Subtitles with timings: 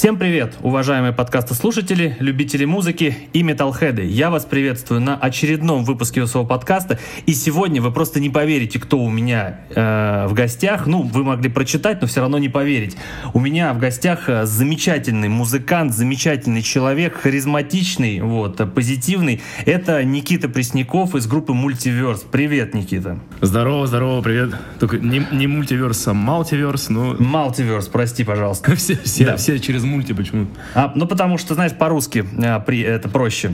[0.00, 4.02] Всем привет, уважаемые подкастослушатели, любители музыки и металлхеды.
[4.06, 6.98] Я вас приветствую на очередном выпуске своего подкаста.
[7.26, 10.86] И сегодня вы просто не поверите, кто у меня э, в гостях.
[10.86, 12.96] Ну, вы могли прочитать, но все равно не поверить.
[13.34, 19.42] У меня в гостях э, замечательный музыкант, замечательный человек, харизматичный, вот, позитивный.
[19.66, 22.22] Это Никита Пресняков из группы Мультиверс.
[22.22, 23.18] Привет, Никита.
[23.42, 24.54] Здорово, здорово, привет.
[24.78, 27.16] Только не, не мультиверс, а малтиверс, но...
[27.18, 28.74] Малтиверс, прости, пожалуйста.
[28.80, 29.36] Все, все, да.
[29.36, 30.46] все через мульти почему?
[30.74, 33.52] А, ну, потому что, знаешь, по-русски а, при, это проще.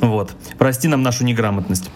[0.00, 0.36] Вот.
[0.58, 1.90] Прости нам нашу неграмотность.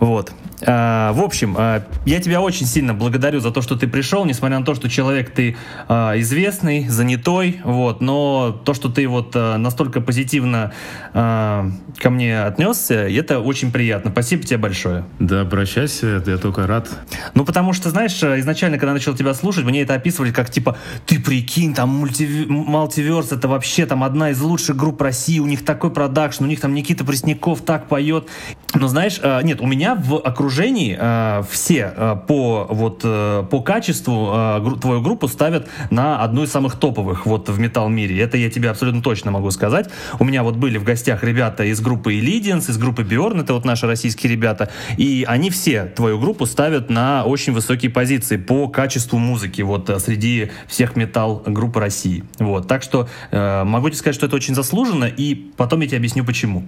[0.00, 0.32] Вот.
[0.64, 4.58] А, в общем, а, я тебя очень сильно благодарю за то, что ты пришел, несмотря
[4.58, 5.56] на то, что человек ты
[5.88, 10.72] а, известный, занятой, вот, но то, что ты вот настолько позитивно
[11.12, 14.10] ко мне отнесся, это очень приятно.
[14.10, 15.04] Спасибо тебе большое.
[15.18, 16.88] Да, обращайся, я только рад.
[17.34, 21.20] Ну, потому что, знаешь, изначально, когда начал тебя слушать, мне это описывали как, типа, ты
[21.20, 22.46] прикинь, там, мульти...
[22.48, 26.60] Мультиверс, это вообще там одна из лучших групп России, у них такой продакшн, у них
[26.60, 28.26] там Никита Пресняков так поет.
[28.74, 33.62] Но знаешь, нет, у меня в окружении окружении э, все э, по вот э, по
[33.62, 38.20] качеству э, гру, твою группу ставят на одну из самых топовых вот в металл мире.
[38.20, 39.88] Это я тебе абсолютно точно могу сказать.
[40.18, 43.64] У меня вот были в гостях ребята из группы Illidians, из группы Bjorn, это вот
[43.64, 49.18] наши российские ребята, и они все твою группу ставят на очень высокие позиции по качеству
[49.18, 52.24] музыки вот э, среди всех металл групп России.
[52.38, 55.96] Вот, так что э, могу тебе сказать, что это очень заслуженно, и потом я тебе
[55.96, 56.64] объясню почему.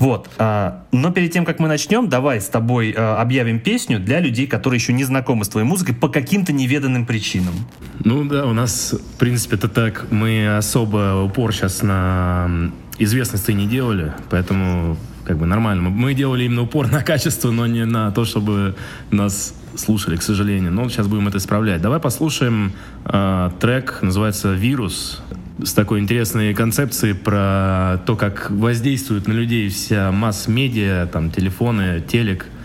[0.00, 4.20] Вот, э, но перед тем как мы начнем, давай с тобой э, объявим песню для
[4.20, 7.54] людей, которые еще не знакомы с твоей музыкой по каким-то неведанным причинам.
[8.02, 10.06] Ну да, у нас, в принципе, это так.
[10.10, 15.90] Мы особо упор сейчас на известности не делали, поэтому как бы нормально.
[15.90, 18.74] Мы делали именно упор на качество, но не на то, чтобы
[19.10, 20.72] нас слушали, к сожалению.
[20.72, 21.80] Но сейчас будем это исправлять.
[21.80, 22.72] Давай послушаем
[23.04, 25.22] э, трек, называется «Вирус»
[25.62, 32.46] с такой интересной концепцией про то, как воздействует на людей вся масс-медиа, там, телефоны, телек–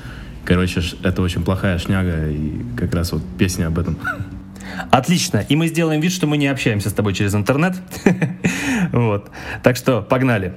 [0.45, 3.97] Короче, это очень плохая шняга, и как раз вот песня об этом.
[4.92, 5.39] Отлично.
[5.49, 7.75] И мы сделаем вид, что мы не общаемся с тобой через интернет.
[8.92, 9.30] Вот.
[9.64, 10.53] Так что погнали.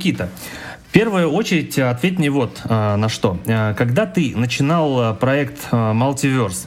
[0.00, 0.30] Никита,
[0.88, 3.38] в первую очередь ответь мне вот э, на что.
[3.44, 6.66] Э, когда ты начинал проект э, Multiverse,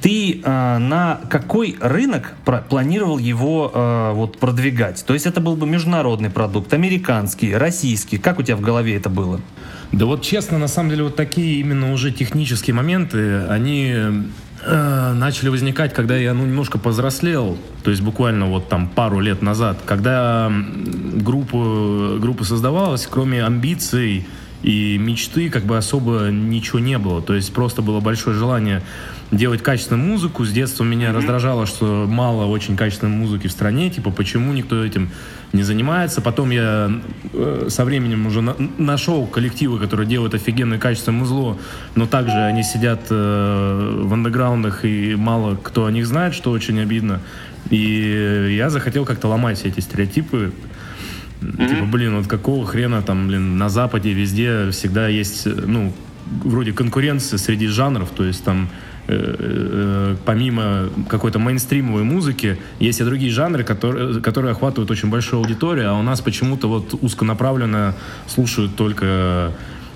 [0.00, 2.34] ты э, на какой рынок
[2.68, 5.04] планировал его э, вот продвигать?
[5.04, 8.16] То есть это был бы международный продукт, американский, российский?
[8.16, 9.40] Как у тебя в голове это было?
[9.90, 13.92] Да вот честно, на самом деле, вот такие именно уже технические моменты, они
[14.64, 19.42] э, начали возникать, когда я ну, немножко повзрослел, то есть буквально вот там пару лет
[19.42, 20.50] назад, когда
[21.14, 24.26] группа, группа создавалась, кроме амбиций
[24.62, 28.82] и мечты, как бы особо ничего не было, то есть просто было большое желание
[29.32, 30.44] делать качественную музыку.
[30.44, 31.16] С детства меня mm-hmm.
[31.16, 35.10] раздражало, что мало очень качественной музыки в стране, типа почему никто этим
[35.52, 36.20] не занимается.
[36.20, 36.92] Потом я
[37.32, 41.58] э, со временем уже на, нашел коллективы, которые делают офигенное качественное музло,
[41.94, 46.78] но также они сидят э, в андеграундах и мало кто о них знает, что очень
[46.78, 47.20] обидно.
[47.70, 50.52] И я захотел как-то ломать все эти стереотипы.
[51.40, 51.68] Mm-hmm.
[51.68, 55.92] Типа, блин, вот какого хрена там, блин, на Западе везде всегда есть, ну,
[56.44, 58.91] вроде конкуренции среди жанров, то есть там Э, э,
[60.24, 65.98] помимо какой-то мейнстримовой музыки, есть и другие жанры, которые, которые охватывают очень большую аудиторию, а
[65.98, 67.94] у нас почему-то вот узконаправленно
[68.26, 69.52] слушают только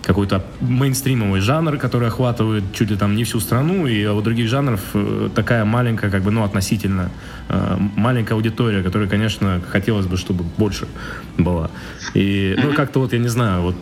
[0.06, 4.80] какой-то мейнстримовый жанр, который охватывает чуть ли там не всю страну, и у других жанров
[4.94, 7.10] э, такая маленькая, как бы, ну, относительно
[7.96, 10.88] маленькая аудитория, которая, конечно, хотелось бы, чтобы больше
[11.38, 11.70] была.
[12.14, 13.76] И, ну, как-то вот, я не знаю, вот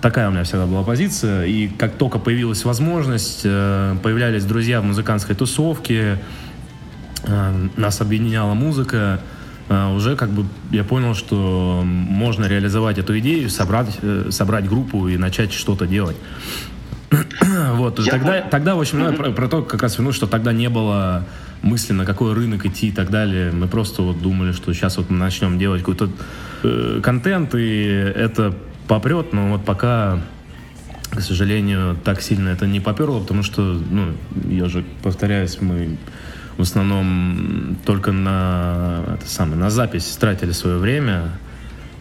[0.00, 1.46] такая у меня всегда была позиция.
[1.46, 6.18] И как только появилась возможность, э, появлялись друзья в музыкантской тусовке,
[7.24, 9.39] э, нас объединяла музыка, э,
[9.70, 13.98] уже как бы я понял, что можно реализовать эту идею, собрать,
[14.30, 16.16] собрать группу и начать что-то делать.
[17.72, 20.52] вот, я тогда, тогда, в общем, ну, про, про то как раз вернусь, что тогда
[20.52, 21.26] не было
[21.62, 23.52] мысли, на какой рынок идти и так далее.
[23.52, 26.10] Мы просто вот думали, что сейчас вот мы начнем делать какой-то
[26.62, 28.54] э, контент, и это
[28.86, 30.20] попрет, но вот пока,
[31.10, 34.12] к сожалению, так сильно это не поперло, потому что, ну,
[34.48, 35.96] я же повторяюсь, мы
[36.60, 41.30] в основном только на, это самое, на запись тратили свое время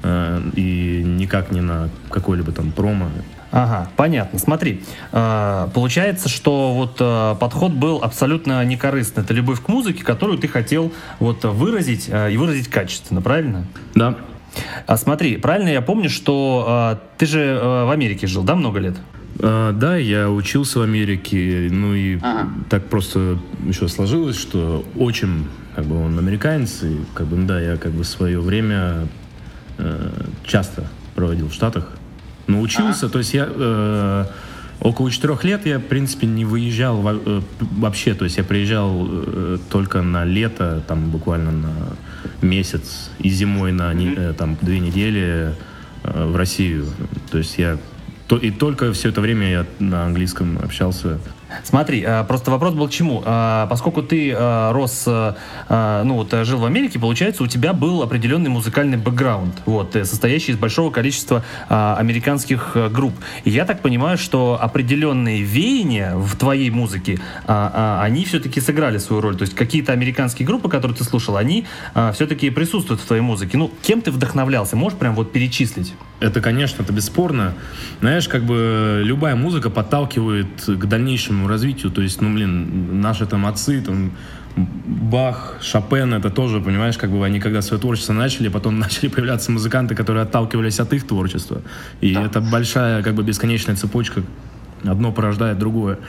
[0.04, 3.08] э, и никак не на какой-либо там промо.
[3.51, 4.38] Ага, понятно.
[4.38, 9.24] Смотри, э, получается, что вот э, подход был абсолютно некорыстный.
[9.24, 13.66] Это любовь к музыке, которую ты хотел вот выразить э, и выразить качественно, правильно?
[13.96, 14.18] Да.
[14.86, 18.80] А смотри, правильно я помню, что а, ты же а, в Америке жил, да, много
[18.80, 18.98] лет?
[19.41, 22.50] А, да, я учился в Америке, ну и ага.
[22.69, 25.45] так просто еще сложилось, что очень,
[25.75, 29.07] как бы он американец, и как бы, да, я как бы свое время
[29.77, 30.09] э,
[30.45, 31.89] часто проводил в Штатах,
[32.48, 33.13] но учился, ага.
[33.13, 34.25] то есть я э,
[34.81, 39.57] около четырех лет я, в принципе, не выезжал э, вообще, то есть я приезжал э,
[39.69, 41.74] только на лето, там буквально на
[42.41, 44.33] месяц и зимой на mm-hmm.
[44.33, 45.53] там две недели
[46.03, 46.88] э, в Россию.
[47.31, 47.77] То есть я
[48.38, 51.19] и только все это время я на английском общался
[51.63, 53.24] Смотри, э, просто вопрос был к чему.
[53.25, 58.50] Э, поскольку ты э, рос, ну вот жил в Америке, получается, у тебя был определенный
[58.50, 63.13] музыкальный бэкграунд, вот, состоящий из большого количества американских групп.
[63.43, 69.36] И я так понимаю, что определенные веяния в твоей музыке, они все-таки сыграли свою роль.
[69.36, 71.65] То есть какие-то американские группы, которые ты слушал, они
[72.13, 73.57] все-таки присутствуют в твоей музыке.
[73.57, 74.75] Ну, кем ты вдохновлялся?
[74.75, 75.93] Можешь прям вот перечислить?
[76.20, 77.54] Это, конечно, это бесспорно.
[78.02, 81.92] Знаешь, как бы любая музыка подталкивает к дальнейшему развитию.
[81.92, 84.12] То есть, ну, блин, наши там отцы, там,
[84.56, 89.52] Бах, Шопен, это тоже, понимаешь, как бы они когда свое творчество начали, потом начали появляться
[89.52, 91.62] музыканты, которые отталкивались от их творчества.
[92.02, 92.24] И да.
[92.26, 94.24] это большая, как бы, бесконечная цепочка.
[94.83, 96.00] Одно порождает другое.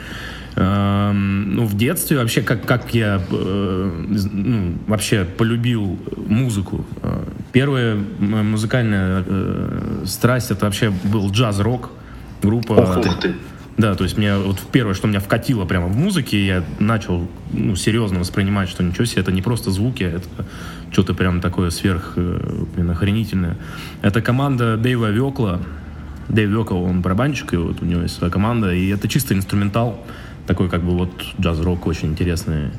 [0.56, 6.84] Эм, ну, в детстве вообще, как, как я э, ну, вообще полюбил музыку.
[7.02, 11.90] Э, первая музыкальная э, страсть, это вообще был джаз-рок.
[12.42, 12.72] Группа...
[12.72, 13.34] Ух ты!
[13.76, 17.76] Да, то есть мне вот первое, что меня вкатило прямо в музыке, я начал ну,
[17.76, 20.46] серьезно воспринимать, что ничего себе, это не просто звуки, это
[20.92, 23.56] что-то прям такое сверх, блин, охренительное.
[24.02, 25.60] Это команда Дэйва Векла.
[26.30, 30.06] Дэйв Векл, он барабанщик, и вот у него есть своя команда, и это чисто инструментал
[30.46, 31.10] такой как бы вот
[31.40, 32.70] джаз-рок очень интересный.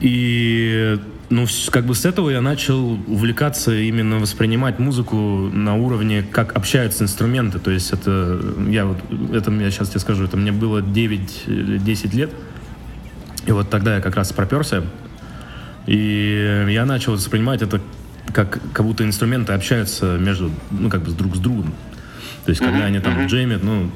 [0.00, 0.98] И
[1.30, 7.04] ну, как бы с этого я начал увлекаться именно воспринимать музыку на уровне, как общаются
[7.04, 7.58] инструменты.
[7.58, 8.98] То есть это, я вот,
[9.32, 12.30] это я сейчас тебе скажу, это мне было 9-10 лет.
[13.46, 14.82] И вот тогда я как раз проперся.
[15.86, 17.80] И я начал воспринимать это
[18.32, 21.74] как, как будто инструменты общаются между, ну, как бы с друг с другом.
[22.44, 23.90] То есть, когда они там джемят, ну,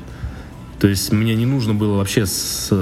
[0.79, 2.73] то есть мне не нужно было вообще с,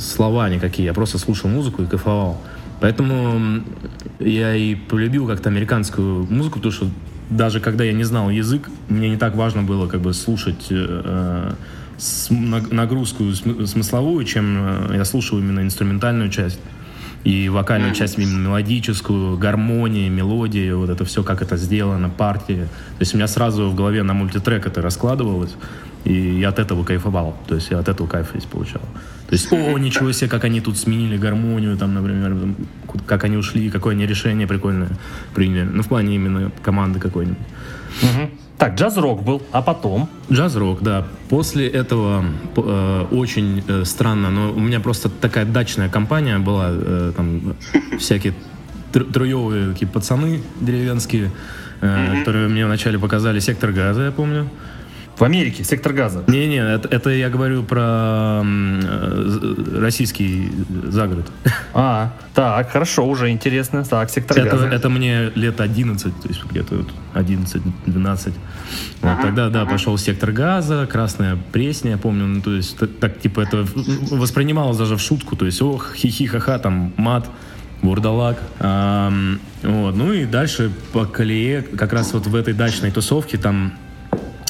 [0.00, 2.40] слова никакие, я просто слушал музыку и кайфовал.
[2.80, 3.62] Поэтому
[4.18, 6.90] я и полюбил как-то американскую музыку, потому что
[7.28, 11.52] даже когда я не знал язык, мне не так важно было как бы слушать э,
[11.96, 16.58] с, нагрузку смысловую, чем э, я слушал именно инструментальную часть
[17.24, 22.66] и вокальную часть именно мелодическую, гармонии, мелодии, вот это все, как это сделано, партии.
[22.98, 25.54] То есть у меня сразу в голове на мультитрек это раскладывалось,
[26.04, 27.36] и я от этого кайфовал.
[27.46, 28.82] То есть я от этого кайф весь получал.
[29.30, 32.36] То есть, о, ничего себе, как они тут сменили гармонию, там, например,
[33.06, 34.88] как они ушли, какое они решение прикольное
[35.34, 35.68] приняли.
[35.72, 37.38] Ну, в плане именно команды какой-нибудь.
[38.02, 38.30] Угу.
[38.60, 40.06] Так, джаз-рок был, а потом?
[40.30, 41.06] Джаз-рок, да.
[41.30, 42.22] После этого
[42.56, 47.56] э, очень э, странно, но у меня просто такая дачная компания была, э, там
[47.98, 48.34] всякие
[48.92, 51.30] тр- труевые такие пацаны деревенские,
[51.80, 52.18] э, mm-hmm.
[52.18, 54.50] которые мне вначале показали «Сектор газа», я помню.
[55.20, 56.24] В Америке, сектор газа.
[56.28, 60.50] Не-не, это, это я говорю про э, российский
[60.84, 61.30] загород.
[61.74, 63.84] А, так, хорошо, уже интересно.
[63.84, 64.68] Так, сектор это, газа.
[64.68, 67.60] Это мне лет 11, то есть где-то 11-12.
[67.84, 68.32] Вот,
[69.02, 69.72] ага, тогда, да, ага.
[69.72, 73.66] пошел сектор газа, красная пресня, я помню, ну, то есть так, так, типа, это
[74.10, 77.28] воспринималось даже в шутку, то есть, ох, хихи-ха-ха, там, мат,
[77.82, 78.38] бурдалак.
[78.58, 79.12] А,
[79.62, 83.74] вот, ну и дальше по колее, как раз вот в этой дачной тусовке, там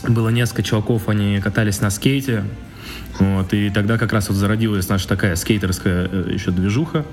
[0.09, 2.45] было несколько чуваков, они катались на скейте.
[3.19, 7.05] Вот, и тогда как раз вот зародилась наша такая скейтерская э, еще движуха.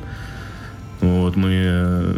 [1.02, 2.16] Вот, мы э,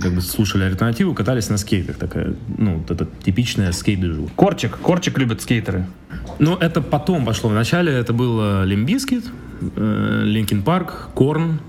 [0.00, 1.96] как бы слушали альтернативу, катались на скейтах.
[1.96, 4.32] Такая, ну, вот это типичная скейт-движуха.
[4.34, 5.86] Корнчик, Корнчик любят скейтеры.
[6.38, 7.50] Ну, это потом пошло.
[7.50, 9.24] Вначале это был Limp Bizkit,
[9.76, 11.60] Linkin Park, Korn,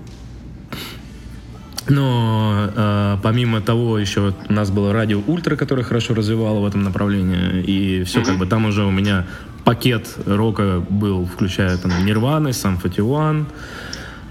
[1.88, 6.82] но э, помимо того, еще у нас было радио Ультра, которое хорошо развивало в этом
[6.82, 7.62] направлении.
[7.62, 8.24] И все, mm-hmm.
[8.24, 9.26] как бы там уже у меня
[9.64, 13.46] пакет рока был, включая там Нирваны, Sum 41,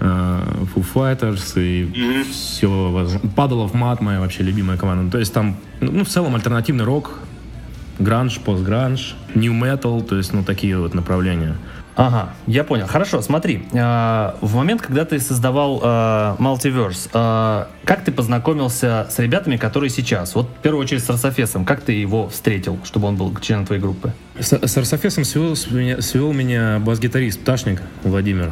[0.00, 0.40] э,
[0.74, 2.24] Foo Fighters и mm-hmm.
[2.30, 3.08] все.
[3.36, 5.10] Падало в мат, моя вообще любимая команда.
[5.12, 7.18] То есть там, ну, в целом альтернативный рок,
[7.98, 11.56] гранж, постгранж, new metal, то есть, ну, такие вот направления.
[11.94, 12.86] Ага, я понял.
[12.86, 13.64] Хорошо, смотри.
[13.72, 15.86] Э, в момент, когда ты создавал э,
[16.38, 20.34] Multiverse, э, как ты познакомился с ребятами, которые сейчас?
[20.34, 21.66] Вот в первую очередь с Арсофесом.
[21.66, 24.12] Как ты его встретил, чтобы он был членом твоей группы?
[24.38, 28.50] С, с Арсофесом свел, свел меня бас-гитарист Пташник Владимир.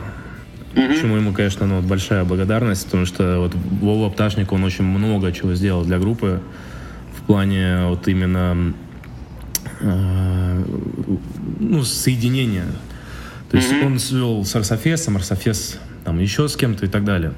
[0.74, 1.00] Mm-hmm.
[1.00, 5.54] Чему ему, конечно, ну, большая благодарность, потому что вот Вова Пташник, он очень много чего
[5.54, 6.42] сделал для группы
[7.16, 8.74] в плане вот именно
[9.80, 10.64] э,
[11.58, 12.66] ну, соединения
[13.50, 13.86] то есть mm-hmm.
[13.86, 17.32] он свел с Арсофесом, Арсофес там еще с кем-то и так далее.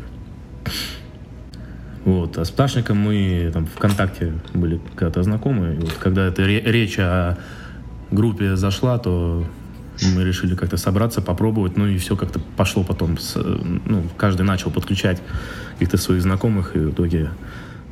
[2.04, 2.37] Вот.
[2.37, 5.75] А с Пташником мы там ВКонтакте были когда-то знакомы.
[5.75, 7.38] И вот когда эта речь о
[8.11, 9.45] группе зашла, то
[10.14, 13.19] мы решили как-то собраться, попробовать, ну и все как-то пошло потом.
[13.19, 15.23] С, ну, каждый начал подключать
[15.75, 17.31] каких-то своих знакомых, и в итоге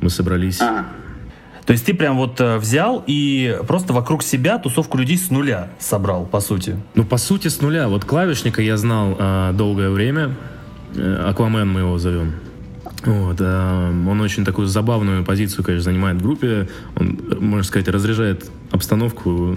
[0.01, 0.61] мы собрались.
[0.61, 0.85] А,
[1.71, 5.69] то есть ты прям вот э, взял и просто вокруг себя тусовку людей с нуля
[5.79, 6.77] собрал, по сути?
[6.95, 7.87] Ну, по сути, с нуля.
[7.87, 10.35] Вот клавишника я знал э, долгое время.
[10.97, 12.33] Э, Аквамен мы его зовем.
[13.03, 16.69] Вот, э, он очень такую забавную позицию, конечно, занимает в группе.
[16.95, 19.55] Он, можно сказать, разряжает обстановку.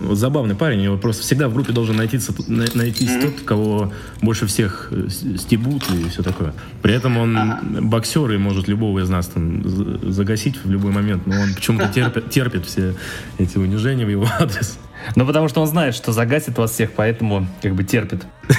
[0.00, 3.22] Вот забавный парень, его просто всегда в группе должен найтись, найтись mm-hmm.
[3.22, 3.92] тот, кого
[4.22, 6.54] больше всех э, стебут и все такое.
[6.80, 7.60] При этом он ага.
[7.82, 9.62] боксер и может любого из нас там
[10.10, 12.94] загасить в любой момент, но он почему-то терпит, терпит все
[13.36, 14.78] эти унижения в его адрес.
[15.16, 18.24] Ну, потому что он знает, что загасит вас всех, поэтому как бы терпит.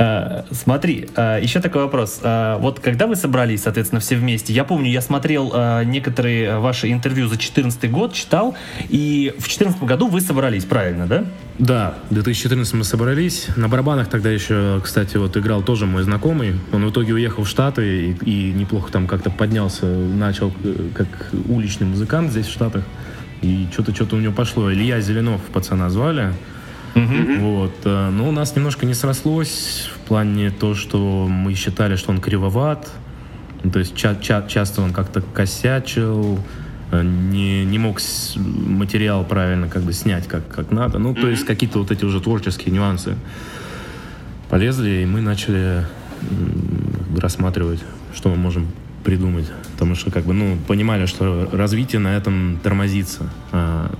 [0.00, 2.20] А, смотри, а, еще такой вопрос.
[2.22, 5.52] А, вот когда вы собрались, соответственно, все вместе, я помню, я смотрел
[5.84, 8.56] некоторые ваши интервью за 2014 год, читал,
[8.88, 11.24] и в 2014 году вы собрались, правильно, да?
[11.58, 13.48] Да, в 2014 мы собрались.
[13.56, 16.54] На барабанах тогда еще, кстати, вот играл тоже мой знакомый.
[16.72, 21.08] Он в итоге уехал в Штаты и, и неплохо там как-то поднялся, начал э, как
[21.48, 22.84] уличный музыкант здесь в Штатах.
[23.42, 24.72] И что-то что-то у него пошло.
[24.72, 26.32] Илья Зеленов пацана звали.
[26.94, 27.38] Mm-hmm.
[27.40, 27.74] Вот.
[27.84, 32.20] Э, но у нас немножко не срослось в плане то, что мы считали, что он
[32.20, 32.90] кривоват.
[33.62, 36.38] Ну, то есть ча- ча- часто он как-то косячил,
[36.90, 38.00] э, не, не мог
[38.36, 40.98] материал правильно как бы снять как, как надо.
[40.98, 41.20] Ну, mm-hmm.
[41.20, 43.16] то есть какие-то вот эти уже творческие нюансы
[44.48, 45.84] полезли, и мы начали
[47.16, 47.80] рассматривать,
[48.14, 48.66] что мы можем
[49.08, 49.46] придумать.
[49.72, 53.30] Потому что, как бы, ну, понимали, что развитие на этом тормозится.
[53.52, 53.90] А,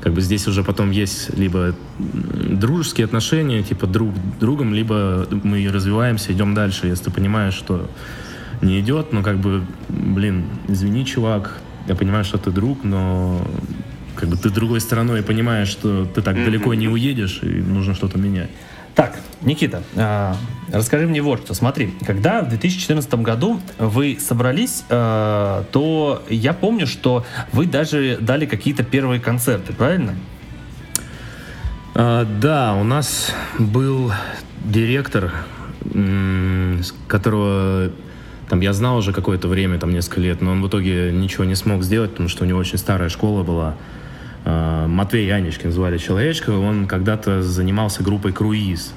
[0.00, 6.32] как бы здесь уже потом есть либо дружеские отношения, типа друг другом, либо мы развиваемся,
[6.32, 6.86] идем дальше.
[6.86, 7.90] Если ты понимаешь, что
[8.62, 13.46] не идет, но как бы, блин, извини, чувак, я понимаю, что ты друг, но
[14.16, 18.16] как бы ты другой стороной понимаешь, что ты так далеко не уедешь, и нужно что-то
[18.16, 18.48] менять.
[19.44, 20.36] Никита, а,
[20.72, 21.52] расскажи мне вот что.
[21.52, 28.46] Смотри, когда в 2014 году вы собрались, а, то я помню, что вы даже дали
[28.46, 30.14] какие-то первые концерты, правильно?
[31.94, 34.12] А, да, у нас был
[34.64, 35.32] директор,
[37.06, 37.90] которого
[38.48, 41.54] там я знал уже какое-то время, там несколько лет, но он в итоге ничего не
[41.54, 43.74] смог сделать, потому что у него очень старая школа была.
[44.46, 48.94] Матвей Яничкин звали человечка, он когда-то занимался группой «Круиз».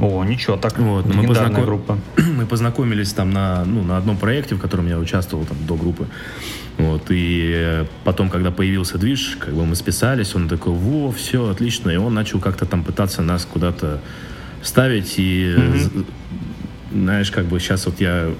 [0.00, 1.64] О, ничего, так вот, мы, познаком...
[1.64, 1.98] группа.
[2.16, 6.08] мы познакомились там на, ну, на одном проекте, в котором я участвовал там, до группы.
[6.78, 11.90] Вот, и потом, когда появился движ, как бы мы списались, он такой, во, все, отлично,
[11.90, 14.00] и он начал как-то там пытаться нас куда-то
[14.62, 16.06] ставить, и, mm-hmm.
[16.92, 18.30] знаешь, как бы сейчас вот я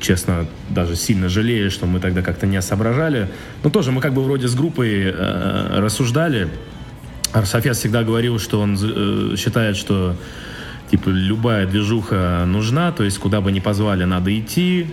[0.00, 3.28] честно, даже сильно жалею, что мы тогда как-то не соображали.
[3.62, 6.48] Но тоже мы как бы вроде с группой э, рассуждали.
[7.32, 10.16] Арсофес всегда говорил, что он э, считает, что
[10.90, 14.86] типа любая движуха нужна, то есть куда бы ни позвали, надо идти.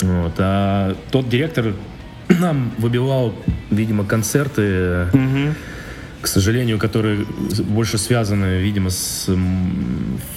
[0.00, 0.34] Вот.
[0.38, 1.74] А тот директор
[2.28, 3.34] нам выбивал,
[3.70, 4.62] видимо, концерты.
[4.62, 5.54] Mm-hmm
[6.20, 7.24] к сожалению, которые
[7.64, 9.30] больше связаны, видимо, с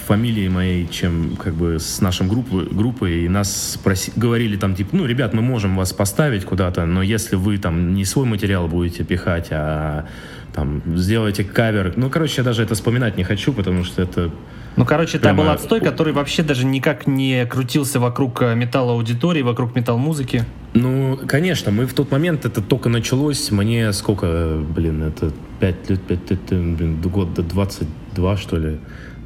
[0.06, 3.24] фамилией моей, чем как бы с нашим группой, группой.
[3.24, 7.34] И нас спроси, говорили там, типа, ну, ребят, мы можем вас поставить куда-то, но если
[7.34, 10.06] вы там не свой материал будете пихать, а
[10.54, 11.94] там сделаете кавер.
[11.96, 14.30] Ну, короче, я даже это вспоминать не хочу, потому что это
[14.76, 19.42] ну, короче, это был отстой, который вообще даже никак не крутился вокруг э, металла аудитории,
[19.42, 20.44] вокруг металл музыки.
[20.74, 26.00] Ну, конечно, мы в тот момент, это только началось, мне сколько, блин, это 5 лет,
[26.02, 28.78] 5 лет, блин, год до 22, что ли,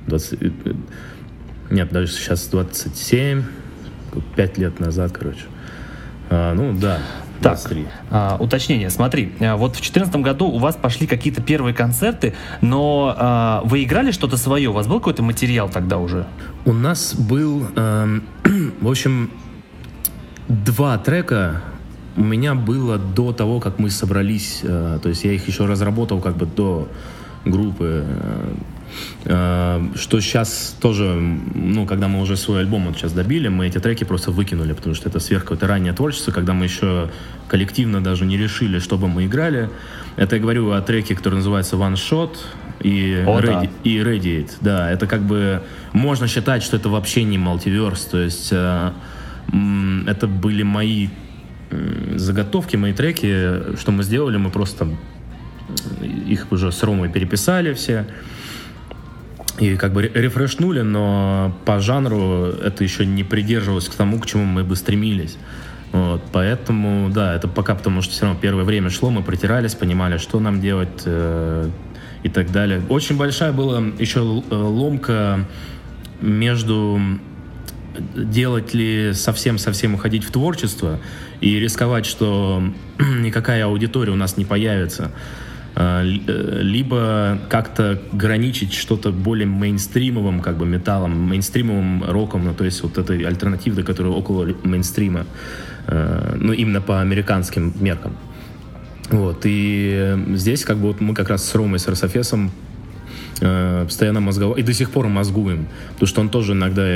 [0.09, 0.73] 20, э, э,
[1.71, 3.45] нет, даже сейчас 27,
[4.35, 5.45] 5 лет назад, короче.
[6.29, 6.99] А, ну, да,
[7.41, 7.59] так,
[8.11, 8.91] а, уточнение.
[8.91, 13.85] Смотри, а, вот в 2014 году у вас пошли какие-то первые концерты, но а, вы
[13.85, 14.71] играли что-то свое?
[14.71, 16.27] У вас был какой-то материал тогда уже?
[16.65, 18.21] У нас был, э,
[18.81, 19.31] в общем,
[20.49, 21.63] два трека
[22.17, 24.61] у меня было до того, как мы собрались.
[24.63, 26.89] Э, то есть я их еще разработал как бы до
[27.45, 28.05] группы.
[28.07, 28.55] Э, Э,
[29.25, 31.05] что сейчас тоже,
[31.55, 34.95] ну, когда мы уже свой альбом вот сейчас добили, мы эти треки просто выкинули, потому
[34.95, 37.11] что это сверх какое-то раннее творчество, когда мы еще
[37.49, 39.71] коллективно даже не решили, что бы мы играли.
[40.17, 42.37] Это я говорю о треке, который называется One Shot
[42.81, 43.69] и, О, Radi- да.
[43.85, 44.53] и Radiate.
[44.61, 48.93] Да, это как бы можно считать, что это вообще не мультиверс, то есть э,
[50.07, 51.09] это были мои
[52.15, 54.89] заготовки, мои треки, что мы сделали, мы просто
[56.29, 58.07] их уже с Ромой переписали все,
[59.59, 64.45] и как бы рефрешнули, но по жанру это еще не придерживалось к тому, к чему
[64.45, 65.39] мы бы стремились.
[65.93, 70.19] Вот, поэтому, да, это пока, потому что все равно первое время шло, мы протирались, понимали,
[70.19, 71.71] что нам делать э,
[72.23, 72.83] и так далее.
[72.89, 75.47] Очень большая была еще э, ломка
[76.21, 77.01] между
[78.15, 81.01] делать ли совсем-совсем уходить в творчество
[81.41, 82.63] и рисковать, что
[82.99, 85.13] никакая аудитория у нас не появится.
[85.79, 92.65] А, э, либо как-то граничить что-то более мейнстримовым, как бы металлом, мейнстримовым роком, ну, то
[92.65, 95.27] есть вот этой альтернативой, которая около мейнстрима,
[95.87, 98.17] э, ну, именно по американским меркам.
[99.11, 102.53] Вот, и здесь как бы вот мы как раз с Ромой, с Рософесом
[103.43, 106.87] э, постоянно мозговал, и до сих пор мозгуем, потому что он тоже иногда,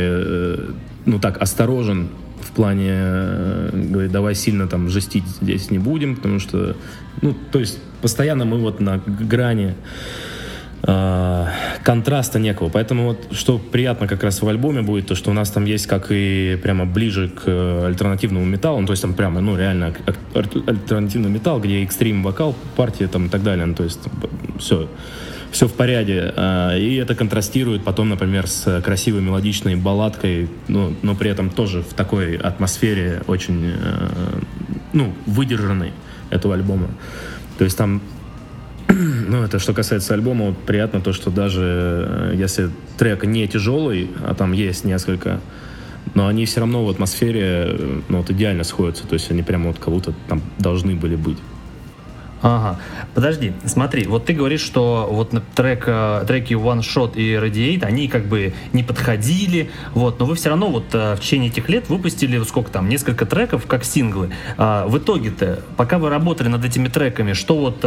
[1.04, 2.08] ну так, осторожен
[2.40, 2.94] в плане,
[3.74, 6.76] говорит, давай сильно там жестить здесь не будем, потому что,
[7.20, 9.74] ну, то есть постоянно мы вот на грани
[10.82, 11.46] э,
[11.82, 12.68] контраста некого.
[12.68, 15.86] Поэтому вот что приятно как раз в альбоме будет, то что у нас там есть
[15.86, 19.94] как и прямо ближе к альтернативному металлу, ну, то есть там прямо, ну, реально
[20.34, 24.00] альтернативный металл, где экстрим вокал, партия там и так далее, ну, то есть
[24.58, 24.88] все
[25.50, 26.32] все в порядке.
[26.36, 31.82] А, и это контрастирует потом, например, с красивой мелодичной балладкой, ну, но при этом тоже
[31.82, 34.40] в такой атмосфере очень, э,
[34.92, 35.92] ну, выдержанной
[36.30, 36.88] этого альбома.
[37.60, 38.00] То есть там
[38.88, 41.60] ну, это что касается альбома, вот приятно то, что даже
[42.08, 45.40] э, если трек не тяжелый, а там есть несколько,
[46.14, 49.66] но они все равно в атмосфере э, ну, вот идеально сходятся, то есть они прямо
[49.66, 51.36] вот будто там должны были быть.
[52.42, 52.78] Ага.
[53.14, 58.08] Подожди, смотри, вот ты говоришь, что вот трек, э, треки One Shot и Radiate, они
[58.08, 61.88] как бы не подходили, вот, но вы все равно вот э, в течение этих лет
[61.90, 64.30] выпустили, сколько там, несколько треков как синглы.
[64.56, 67.84] А, в итоге-то, пока вы работали над этими треками, что вот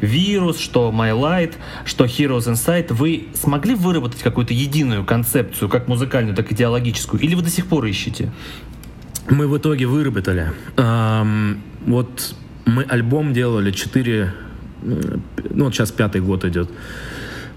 [0.00, 6.36] Virus, что My Light, что Heroes Inside, вы смогли выработать какую-то единую концепцию, как музыкальную,
[6.36, 8.30] так и идеологическую, или вы до сих пор ищете?
[9.30, 10.52] Мы в итоге выработали.
[10.76, 12.34] Эм, вот
[12.66, 14.32] мы альбом делали 4,
[14.82, 16.70] ну вот сейчас пятый год идет.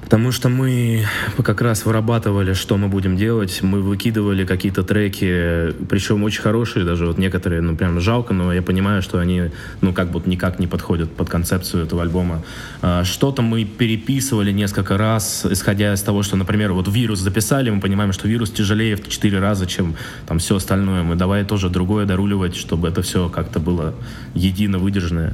[0.07, 1.05] Потому что мы
[1.43, 3.59] как раз вырабатывали, что мы будем делать.
[3.61, 8.61] Мы выкидывали какие-то треки, причем очень хорошие, даже вот некоторые, ну, прям жалко, но я
[8.61, 12.41] понимаю, что они, ну, как бы никак не подходят под концепцию этого альбома.
[12.81, 17.81] А, что-то мы переписывали несколько раз, исходя из того, что, например, вот вирус записали, мы
[17.81, 21.03] понимаем, что вирус тяжелее в 4 раза, чем там все остальное.
[21.03, 23.93] Мы давай тоже другое доруливать, чтобы это все как-то было
[24.33, 25.33] едино выдержанное.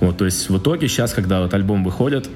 [0.00, 2.28] Вот, то есть в итоге сейчас, когда вот альбом выходит,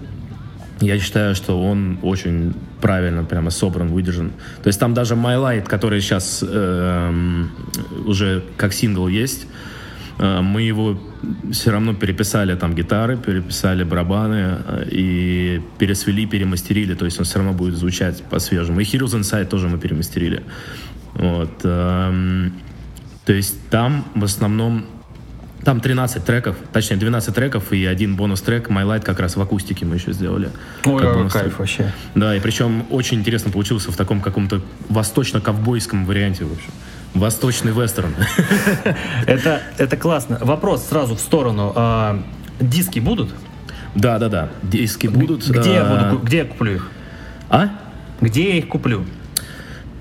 [0.81, 4.33] я считаю, что он очень правильно прямо собран, выдержан.
[4.63, 7.45] То есть там даже My Light, который сейчас э,
[8.07, 9.47] уже как сингл есть,
[10.19, 10.99] э, мы его
[11.53, 16.95] все равно переписали там гитары, переписали барабаны э, и пересвели, перемастерили.
[16.95, 18.81] То есть он все равно будет звучать по-свежему.
[18.81, 20.43] И Heroes Inside тоже мы перемастерили.
[21.15, 21.61] Вот.
[21.63, 22.51] Э,
[23.27, 24.87] то есть там в основном
[25.65, 29.85] там 13 треков, точнее 12 треков и один бонус-трек My Light как раз в акустике
[29.85, 30.51] мы еще сделали.
[30.85, 31.93] Ой, как кайф вообще.
[32.15, 36.71] Да, и причем очень интересно получился в таком каком-то восточно-ковбойском варианте, в общем.
[37.13, 38.15] Восточный вестерн.
[39.27, 40.39] Это, это классно.
[40.41, 41.73] Вопрос сразу в сторону.
[41.75, 42.23] А,
[42.61, 43.35] диски будут?
[43.97, 44.49] Да, да, да.
[44.63, 45.45] Диски будут.
[45.49, 46.89] Где, я буду, где я куплю их?
[47.49, 47.71] А?
[48.21, 49.05] Где я их куплю?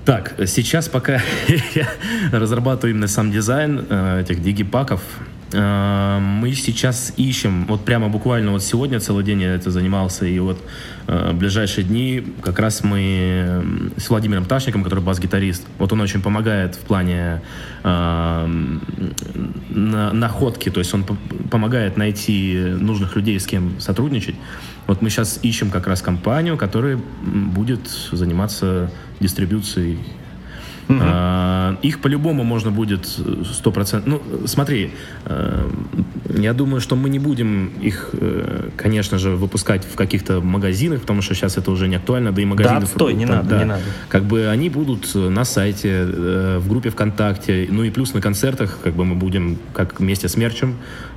[0.04, 1.20] Так, сейчас пока
[1.74, 1.88] я
[2.32, 5.02] разрабатываю именно сам дизайн э, этих дигипаков,
[5.52, 10.62] мы сейчас ищем, вот прямо буквально вот сегодня целый день я это занимался, и вот
[11.08, 16.76] э, ближайшие дни как раз мы с Владимиром Ташником, который бас-гитарист, вот он очень помогает
[16.76, 17.42] в плане
[17.82, 18.46] э,
[19.70, 21.04] на, находки, то есть он
[21.50, 24.36] помогает найти нужных людей, с кем сотрудничать.
[24.86, 29.98] Вот мы сейчас ищем как раз компанию, которая будет заниматься дистрибьюцией
[30.90, 30.98] Угу.
[31.02, 34.02] А, их по-любому можно будет 100%.
[34.06, 34.90] Ну, смотри,
[35.24, 35.70] э,
[36.36, 41.22] я думаю, что мы не будем их, э, конечно же, выпускать в каких-то магазинах, потому
[41.22, 42.80] что сейчас это уже не актуально, да и магазины...
[42.80, 43.82] Да, стой, не надо, да, не надо.
[44.08, 48.78] Как бы они будут на сайте, э, в группе ВКонтакте, ну и плюс на концертах,
[48.82, 50.76] как бы мы будем, как вместе с мерчем,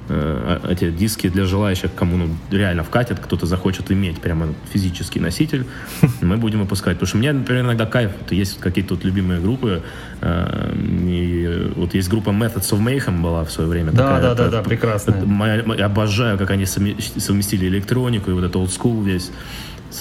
[0.10, 5.66] Э, эти диски для желающих, кому ну, реально вкатят, кто-то захочет иметь прямо физический носитель,
[6.22, 6.98] мы будем выпускать.
[6.98, 9.82] Потому что мне, например, иногда кайф, вот есть какие-то вот любимые группы,
[10.20, 10.76] э,
[11.08, 13.92] и вот есть группа Methods of Mayhem была в свое время.
[13.92, 15.76] Да, такая, да, это, да, да, прекрасно.
[15.78, 19.32] Я обожаю, как они совместили электронику и вот это old school весь.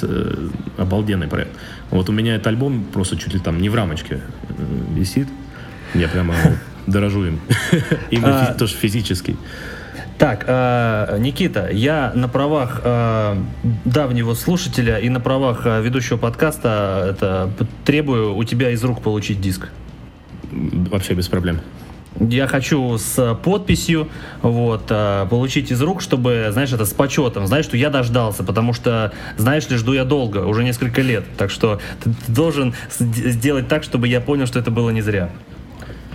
[0.02, 1.52] Э, обалденный проект.
[1.90, 4.20] Вот у меня этот альбом просто чуть ли там не в рамочке
[4.96, 5.28] висит.
[5.94, 6.34] Я прямо
[6.88, 7.40] дорожу им.
[8.10, 9.36] Именно а, тоже физически.
[10.18, 13.37] Так, э, Никита, я на правах э,
[13.85, 17.51] давнего слушателя и на правах э, ведущего подкаста это
[17.85, 19.68] требую у тебя из рук получить диск.
[20.53, 21.61] Вообще без проблем.
[22.20, 24.09] Я хочу с подписью
[24.42, 28.75] вот, э, получить из рук, чтобы, знаешь, это с почетом, знаешь, что я дождался, потому
[28.75, 31.25] что, знаешь ли, жду я долго, уже несколько лет.
[31.38, 35.31] Так что ты должен сделать так, чтобы я понял, что это было не зря.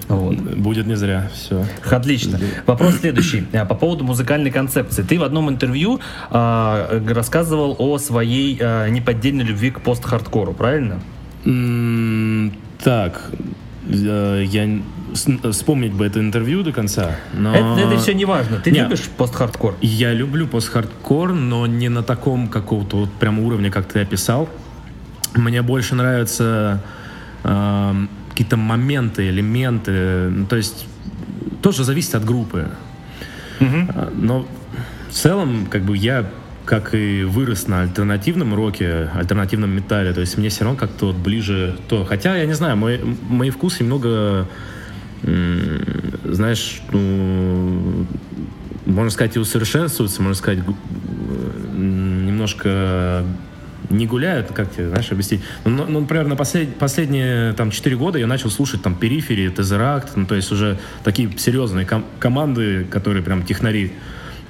[0.08, 0.36] Вот.
[0.36, 1.66] Будет не зря, все.
[1.90, 2.40] Отлично.
[2.66, 3.46] Вопрос следующий.
[3.54, 5.04] А, по поводу музыкальной концепции.
[5.04, 6.00] Ты в одном интервью
[6.32, 11.00] э, рассказывал о своей э, неподдельной любви к пост-хардкору, правильно?
[11.44, 13.32] Mm, так,
[13.90, 14.80] я
[15.52, 17.56] вспомнить бы это интервью до конца, но...
[17.56, 18.58] Это, это все не важно.
[18.58, 19.76] Ты Нет, любишь пост-хардкор?
[19.82, 24.50] Я люблю пост-хардкор, но не на таком какого-то вот прям уровне, как ты описал.
[25.36, 26.82] Мне больше нравится
[27.44, 30.30] э, какие-то моменты, элементы.
[30.30, 30.86] Ну, то есть
[31.64, 32.70] тоже зависит от группы.
[33.60, 34.12] Угу.
[34.14, 34.48] Но
[35.10, 36.30] в целом, как бы я
[36.66, 41.16] как и вырос на альтернативном роке, альтернативном металле, то есть мне все равно как-то вот
[41.16, 42.06] ближе то.
[42.06, 44.48] Хотя, я не знаю, мой, мои вкусы немного,
[45.24, 48.06] знаешь, ну,
[48.86, 50.60] можно сказать, и усовершенствуются, можно сказать,
[51.76, 53.24] немножко
[53.90, 55.42] не гуляют, как тебе, знаешь, объяснить.
[55.66, 60.16] Ну, ну например, на послед, последние там 4 года я начал слушать там Перифери, Тезеракт,
[60.16, 63.94] ну, то есть уже такие серьезные ком- команды, которые прям технари.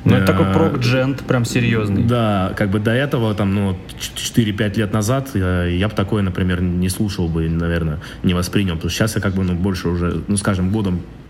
[0.04, 2.04] Ну, это такой прок-джент, прям серьезный.
[2.04, 3.78] Да, как бы до этого, там, ну,
[4.16, 8.76] 4-5 лет назад я, я бы такое, например, не слушал бы, наверное, не воспринял.
[8.76, 11.27] Потому что сейчас я как бы, ну, больше уже, ну, скажем, годом Э,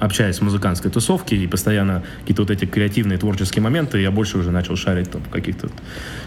[0.00, 4.50] общаясь в музыкантской тусовке и постоянно какие-то вот эти креативные творческие моменты, я больше уже
[4.50, 5.68] начал шарить там в каких-то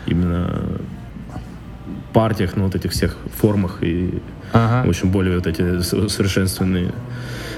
[0.05, 0.63] именно
[2.13, 4.21] партиях, ну вот этих всех формах и
[4.53, 4.85] ага.
[4.85, 6.93] в общем более вот эти совершенственные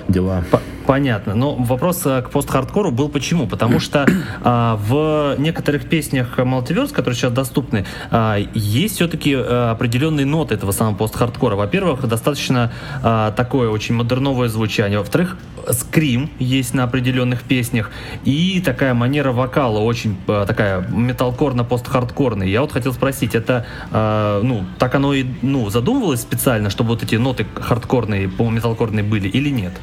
[0.08, 0.44] дела.
[0.90, 1.36] Понятно.
[1.36, 3.46] Но вопрос э, к пост-хардкору был почему?
[3.46, 4.08] Потому что
[4.42, 10.72] а, в некоторых песнях Multiverse, которые сейчас доступны, а, есть все-таки а, определенные ноты этого
[10.72, 11.56] самого пост-хардкора.
[11.56, 12.72] Во-первых, достаточно
[13.04, 14.98] а, такое очень модерновое звучание.
[14.98, 15.38] Во-вторых,
[15.70, 17.92] скрим есть на определенных песнях.
[18.26, 22.48] И такая манера вокала очень а, такая металкорно-пост-хардкорная.
[22.48, 27.04] Я вот хотел спросить, это а, ну, так оно и ну, задумывалось специально, чтобы вот
[27.04, 29.74] эти ноты хардкорные, металкорные были или нет?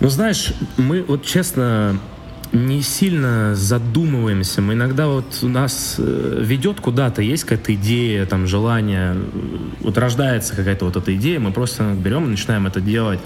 [0.00, 1.98] Ну, знаешь, мы вот честно
[2.52, 4.62] не сильно задумываемся.
[4.62, 9.14] Мы иногда вот у нас э, ведет куда-то, есть какая-то идея, там, желание,
[9.80, 13.20] вот рождается какая-то вот эта идея, мы просто берем и начинаем это делать.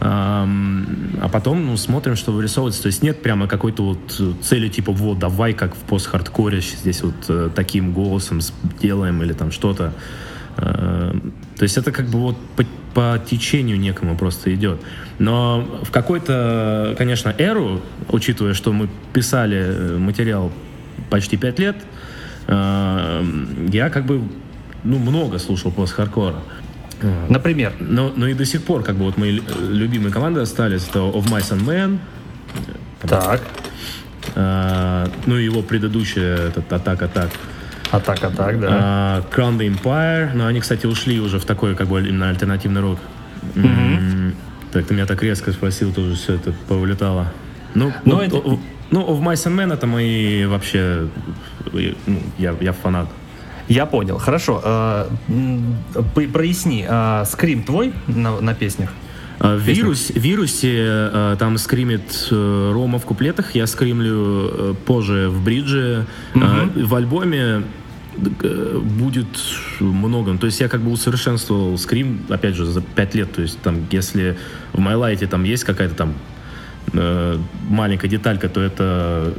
[0.00, 2.82] А потом ну, смотрим, что вырисовывается.
[2.82, 7.14] То есть нет прямо какой-то вот цели типа вот давай как в пост-хардкоре здесь вот
[7.28, 8.40] э, таким голосом
[8.82, 9.92] делаем или там что-то.
[11.54, 12.64] Э, то есть это как бы вот по,
[12.94, 14.80] по течению некому просто идет.
[15.18, 20.52] Но в какой-то, конечно, эру, учитывая, что мы писали э, материал
[21.10, 21.76] почти пять лет,
[22.46, 23.24] э,
[23.72, 24.22] я как бы
[24.82, 26.36] ну, много слушал пост-хардкора.
[27.28, 27.74] Например?
[27.80, 31.26] Но, но и до сих пор, как бы, вот мои любимые команды остались, это Of
[31.26, 31.98] Mice and Men.
[33.02, 33.42] Так.
[34.34, 36.72] Uh, ну, его предыдущая, этот.
[36.72, 37.30] Атака, так,
[38.58, 39.24] да.
[39.30, 42.80] Uh, Crown the Empire, но они, кстати, ушли уже в такой, как бы, именно альтернативный
[42.80, 42.98] рок.
[43.54, 43.64] Mm-hmm.
[43.64, 44.34] Mm-hmm.
[44.72, 47.32] Так, ты меня так резко спросил, тоже все это повылетало.
[47.74, 48.58] Ну, но ну, это...
[48.90, 51.08] ну, в Mice and Men это мои вообще,
[51.72, 53.08] ну, я, я фанат.
[53.68, 54.60] Я понял, хорошо.
[54.64, 55.08] Э,
[56.32, 58.90] проясни, э, скрим твой на, на песнях?
[59.38, 66.06] В вирус, вирусе э, там скримит Рома в куплетах, я скримлю позже в бридже.
[66.34, 66.86] Угу.
[66.86, 67.62] В альбоме
[68.18, 69.26] будет
[69.80, 70.32] много.
[70.32, 73.32] Ну, то есть я как бы усовершенствовал скрим, опять же, за пять лет.
[73.32, 74.36] То есть там, если
[74.72, 76.14] в MyLight там есть какая-то там
[76.92, 79.34] э, маленькая деталька, то это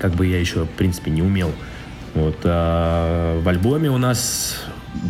[0.00, 1.52] как бы я еще, в принципе, не умел.
[2.14, 2.38] Вот.
[2.44, 4.62] А в альбоме у нас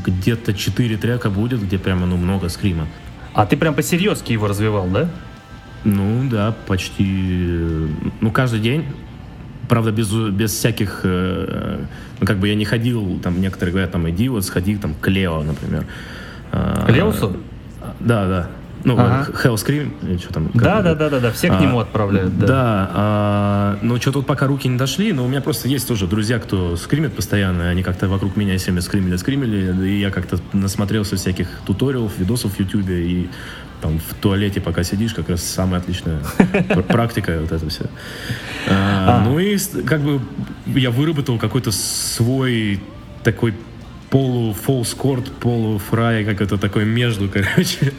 [0.05, 2.87] где-то четыре трека будет, где прямо, ну, много скрима.
[3.35, 5.11] А ты прям по-серьезки его развивал, да?
[5.85, 7.89] Ну, да, почти.
[8.21, 8.87] Ну, каждый день
[9.69, 11.79] правда, без, без всяких, э,
[12.21, 15.09] ну, как бы я не ходил, там, некоторые говорят, там, иди вот сходи, там, к
[15.09, 15.87] Лео, например.
[16.51, 17.37] К Леусу?
[18.01, 18.51] Да, да.
[18.85, 19.27] Ну, ага.
[19.33, 20.51] Hellscream, или что там?
[20.53, 22.39] Да, да, да, да, да, все к нему а, отправляют.
[22.39, 25.89] Да, да а, ну что тут пока руки не дошли, но у меня просто есть
[25.89, 30.39] тоже друзья, кто скримит постоянно, они как-то вокруг меня всеми скримили, скримили, и я как-то
[30.53, 33.31] насмотрелся всяких туториалов, видосов в Ютубе, и
[33.85, 36.21] там в туалете пока сидишь, как раз самая отличная
[36.89, 37.85] практика вот это все.
[38.67, 39.25] А, а.
[39.25, 40.23] Ну и как бы
[40.67, 42.81] я выработал какой-то свой
[43.23, 43.53] такой
[44.09, 47.93] полу фолс корт, полу фрай, как это такое между, короче.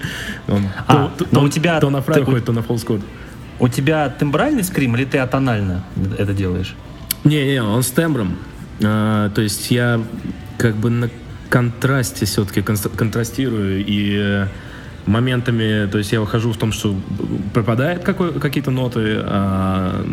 [0.48, 2.84] Он а, то, но то, у тебя то на фрай ты, ходит, то на фолс
[2.84, 3.04] корт.
[3.60, 5.84] У тебя тембральный скрим или ты атонально
[6.17, 6.76] это делаешь?
[7.26, 8.38] Не-не, он с тембром.
[8.84, 10.02] А, то есть я
[10.58, 11.12] как бы на
[11.50, 14.48] контрасте все-таки контрастирую и
[15.06, 16.96] моментами, то есть я выхожу в том, что
[17.54, 20.04] пропадает какие-то ноты, а,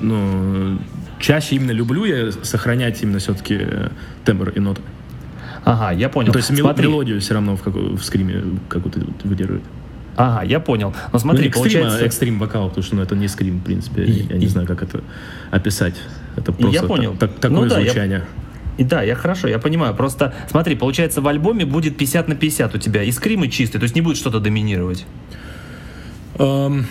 [0.00, 0.78] ну,
[1.18, 3.60] чаще именно люблю я сохранять именно все-таки
[4.24, 4.82] тембр и ноты.
[5.64, 6.32] Ага, я понял.
[6.32, 6.86] То есть смотри.
[6.86, 9.64] мелодию все равно в, как, в скриме какую-то выдерживает.
[10.16, 10.94] Ага, я понял.
[11.12, 12.04] Но смотри, ну, экстрим, получается...
[12.04, 14.04] экстрим вокал, потому что ну, это не скрим, в принципе.
[14.04, 14.38] И, я и...
[14.38, 15.02] не знаю, как это
[15.50, 15.94] описать.
[16.36, 17.16] Это просто я понял.
[17.16, 18.18] Так, такое ну, да, звучание.
[18.18, 18.24] Я...
[18.80, 19.94] И да, я хорошо, я понимаю.
[19.94, 23.02] Просто смотри, получается, в альбоме будет 50 на 50 у тебя.
[23.02, 25.04] И скримы чистые, то есть не будет что-то доминировать.
[26.36, 26.84] Um,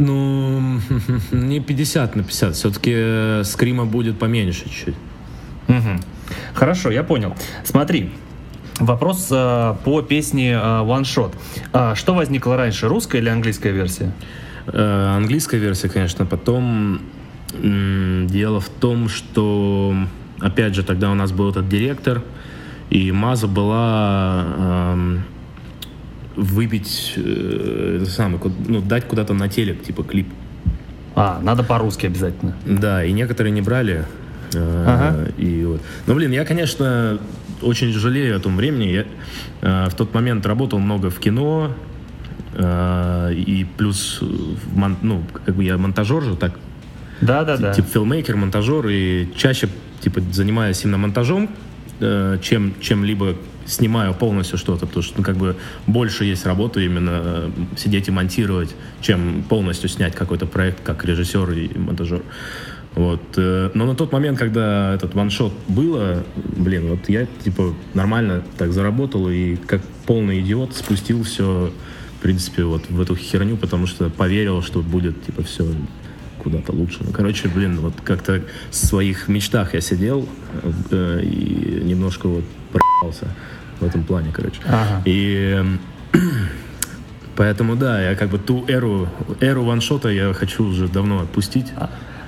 [0.00, 0.80] ну,
[1.30, 2.56] не 50 на 50.
[2.56, 4.96] Все-таки э, скрима будет поменьше чуть-чуть.
[5.68, 6.00] Угу.
[6.54, 7.36] Хорошо, я понял.
[7.62, 8.10] Смотри,
[8.80, 11.34] Вопрос э, по песне э, One Shot.
[11.72, 14.12] Э, что возникло раньше, русская или английская версия?
[14.66, 16.26] Э, английская версия, конечно.
[16.26, 17.00] Потом
[17.52, 19.94] э, дело в том, что
[20.42, 22.22] опять же тогда у нас был этот директор,
[22.90, 25.18] и Маза была э,
[26.36, 30.28] выбить, э, самый, ну, дать куда-то на телек, типа клип.
[31.14, 32.54] А, надо по-русски обязательно.
[32.66, 34.04] Да, и некоторые не брали.
[34.54, 35.30] Ага.
[35.38, 35.80] И вот.
[36.06, 37.18] Ну, блин, я, конечно,
[37.62, 38.84] очень жалею о том времени.
[38.84, 39.04] Я
[39.60, 41.72] э, в тот момент работал много в кино,
[42.54, 46.58] э, и плюс, в мон, ну, как бы я монтажер же, так.
[47.20, 47.72] Да, да, да.
[47.72, 49.68] Типа филмейкер, монтажер, и чаще,
[50.00, 51.50] типа, занимаюсь именно монтажом,
[52.00, 57.52] э, чем чем-либо снимаю полностью что-то, потому что, ну, как бы больше есть работы именно
[57.76, 62.22] сидеть и монтировать, чем полностью снять какой-то проект как режиссер и монтажер.
[62.94, 63.22] Вот.
[63.36, 68.72] Э, но на тот момент, когда этот ваншот было, блин, вот я, типа, нормально так
[68.72, 71.72] заработал и как полный идиот спустил все
[72.22, 75.66] принципе, вот в эту херню, потому что поверил, что будет, типа, все
[76.42, 76.98] куда-то лучше.
[77.00, 80.28] Ну, короче, блин, вот как-то в своих мечтах я сидел
[80.90, 83.28] э, и немножко вот проебался
[83.80, 84.60] в этом плане, короче.
[84.66, 85.02] Ага.
[85.04, 85.64] И
[86.12, 86.18] э,
[87.36, 89.08] поэтому, да, я как бы ту эру,
[89.40, 91.72] эру ваншота я хочу уже давно отпустить.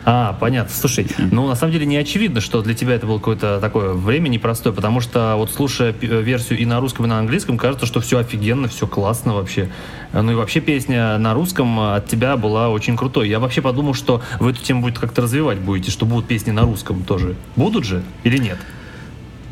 [0.07, 0.75] А, понятно.
[0.75, 4.29] Слушай, ну на самом деле не очевидно, что для тебя это было какое-то такое время
[4.29, 8.01] непростое, потому что вот слушая пи- версию и на русском, и на английском, кажется, что
[8.01, 9.71] все офигенно, все классно вообще.
[10.12, 13.29] Ну и вообще песня на русском от тебя была очень крутой.
[13.29, 16.62] Я вообще подумал, что вы эту тему будет как-то развивать будете, что будут песни на
[16.62, 17.35] русском тоже.
[17.57, 18.59] Будут же или нет?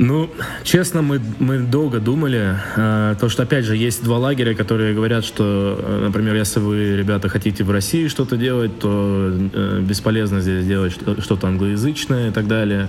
[0.03, 0.29] Ну,
[0.65, 5.25] честно, мы, мы долго думали, э, то что, опять же, есть два лагеря, которые говорят,
[5.25, 10.67] что, э, например, если вы, ребята, хотите в России что-то делать, то э, бесполезно здесь
[10.67, 12.88] делать что- что-то англоязычное и так далее.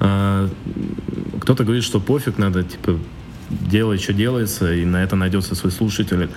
[0.00, 0.48] Э,
[1.42, 2.98] кто-то говорит, что пофиг, надо, типа,
[3.50, 6.30] делать, что делается, и на это найдется свой слушатель.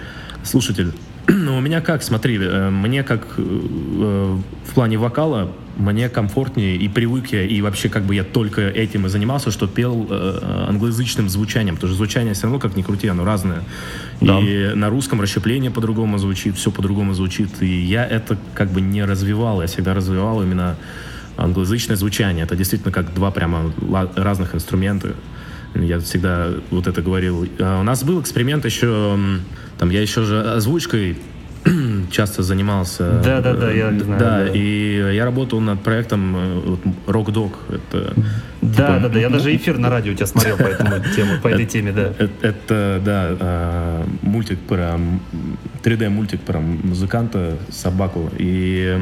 [0.43, 0.91] слушатель.
[1.27, 6.89] Но у меня как, смотри, э, мне как э, в плане вокала, мне комфортнее и
[6.89, 11.29] привык я, и вообще как бы я только этим и занимался, что пел э, англоязычным
[11.29, 13.63] звучанием, потому что звучание все равно, как ни крути, оно разное.
[14.21, 14.39] Да.
[14.39, 19.05] И на русском расщепление по-другому звучит, все по-другому звучит, и я это как бы не
[19.05, 20.75] развивал, я всегда развивал именно
[21.37, 22.43] англоязычное звучание.
[22.43, 23.71] Это действительно как два прямо
[24.15, 25.15] разных инструмента.
[25.75, 27.47] Я всегда вот это говорил.
[27.59, 29.17] А У нас был эксперимент еще,
[29.77, 31.17] там я еще же озвучкой
[32.11, 33.21] часто занимался.
[33.23, 34.47] Да-да-да, я Э, знаю, Да, да.
[34.53, 37.51] и я работал над проектом э, вот, Rock Dog.
[37.69, 38.13] Это,
[38.61, 39.19] Да, типа, да, да.
[39.19, 42.13] Я даже эфир на радио у тебя смотрел по этому тему, по этой теме, да.
[42.17, 44.93] э- Это, да, а, мультик про...
[44.95, 45.19] м,
[45.83, 48.29] 3D-мультик про музыканта, собаку.
[48.37, 48.97] И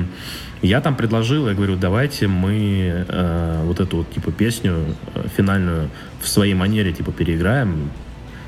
[0.61, 4.75] я там предложил, я говорю, давайте мы э, вот эту вот, типа, песню
[5.15, 5.89] э, финальную
[6.21, 7.91] в своей манере, типа, переиграем.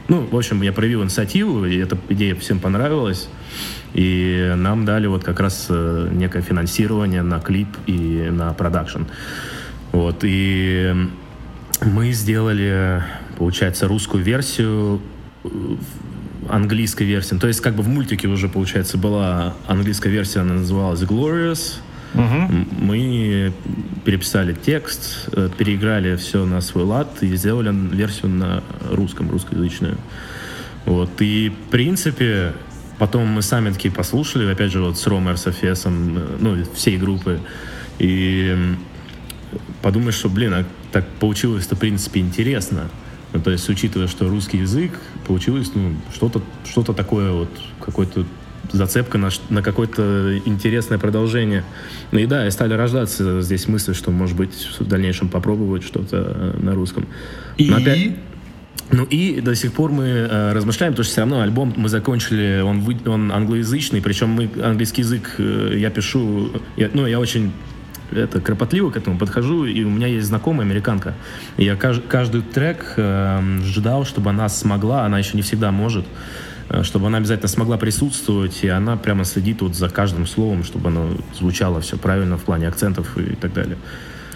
[0.07, 3.29] Ну, в общем, я проявил инициативу, и эта идея всем понравилась.
[3.93, 9.03] И нам дали вот как раз э, некое финансирование на клип и на продакшн.
[9.91, 10.93] Вот, и
[11.83, 13.03] мы сделали,
[13.37, 15.01] получается, русскую версию
[15.43, 15.49] э,
[16.49, 17.35] английской версии.
[17.35, 21.79] То есть, как бы в мультике уже, получается, была английская версия, она называлась Glorious.
[22.13, 23.53] М, Мы
[24.03, 29.97] переписали текст, э, переиграли все на свой лад и сделали версию на русском, русскоязычную.
[30.85, 31.09] Вот.
[31.21, 32.53] И, в принципе,
[32.99, 37.39] потом мы сами такие послушали, опять же, вот с Ромой РСФСом, э, ну, всей группы,
[37.97, 38.55] и
[39.81, 42.89] подумаешь, что, блин, а так получилось-то, в принципе, интересно.
[43.33, 44.91] Ну, то есть, учитывая, что русский язык,
[45.25, 48.25] получилось, ну, что-то что такое вот, какой-то
[48.71, 51.63] зацепка на, на какое-то интересное продолжение.
[52.11, 56.17] Ну и да, и стали рождаться здесь мысли, что, может быть, в дальнейшем попробовать что-то
[56.35, 57.07] э, на русском.
[57.57, 57.69] И...
[57.69, 58.15] Но опять-
[58.91, 62.61] ну и до сих пор мы э, размышляем, потому что все равно альбом мы закончили,
[62.61, 67.51] он, вы- он англоязычный, причем мы английский язык э, я пишу, я- ну я очень
[68.11, 71.13] это кропотливо к этому подхожу, и у меня есть знакомая американка.
[71.57, 76.05] И я кажд- каждый трек э, ждал, чтобы она смогла, она еще не всегда может,
[76.69, 80.87] э, чтобы она обязательно смогла присутствовать, и она прямо следит вот за каждым словом, чтобы
[80.89, 83.77] оно звучало все правильно в плане акцентов и так далее.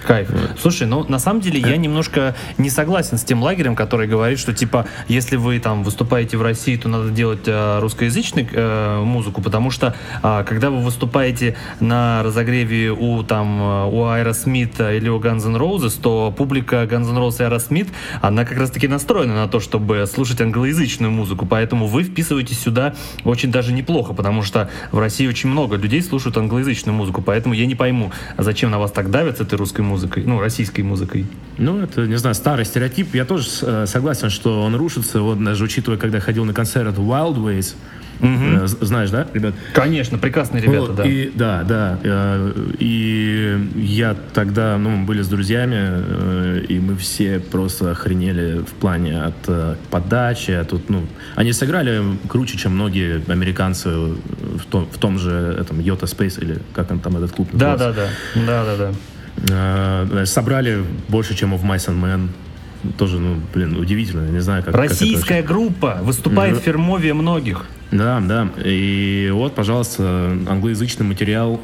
[0.03, 0.29] Кайф.
[0.59, 4.53] Слушай, ну на самом деле я немножко не согласен с тем лагерем, который говорит, что
[4.53, 9.71] типа если вы там выступаете в России, то надо делать э, русскоязычную э, музыку, потому
[9.71, 15.45] что а, когда вы выступаете на разогреве у там э, у Аэросмита или у Guns
[15.45, 17.89] N' Roses, то публика Guns N' Roses и Aerosmith,
[18.21, 22.93] она как раз таки настроена на то, чтобы слушать англоязычную музыку, поэтому вы вписываетесь сюда
[23.23, 27.65] очень даже неплохо, потому что в России очень много людей слушают англоязычную музыку, поэтому я
[27.65, 29.92] не пойму, зачем на вас так давят с этой русской музыкой,
[30.25, 31.25] ну, российской музыкой.
[31.57, 33.13] Ну, это, не знаю, старый стереотип.
[33.15, 35.21] Я тоже э, согласен, что он рушится.
[35.21, 37.75] Вот даже учитывая, когда я ходил на концерт Wild Ways,
[38.67, 39.53] з- знаешь, да, ребят?
[39.73, 41.03] Конечно, прекрасные ребята, Вот, да.
[41.03, 41.99] И, да, да.
[42.03, 48.59] э, И я тогда, ну, мы были с друзьями, э, и мы все просто охренели
[48.59, 50.51] в плане от подачи.
[50.51, 51.03] от Тут, ну,
[51.35, 56.59] они сыграли круче, чем многие американцы в том, в том же этом Йота Space, или
[56.73, 58.07] как он там этот клуб Да, называется.
[58.35, 58.89] да, да, да, да, да.
[58.89, 58.93] Э,
[60.25, 62.29] Собрали больше, чем в and Men.
[62.97, 64.25] Тоже, ну, блин, удивительно.
[64.25, 64.73] Я не знаю, как...
[64.73, 67.65] как Российская группа выступает в фирмове многих.
[67.91, 68.49] Да, да.
[68.63, 71.61] И вот, пожалуйста, англоязычный материал,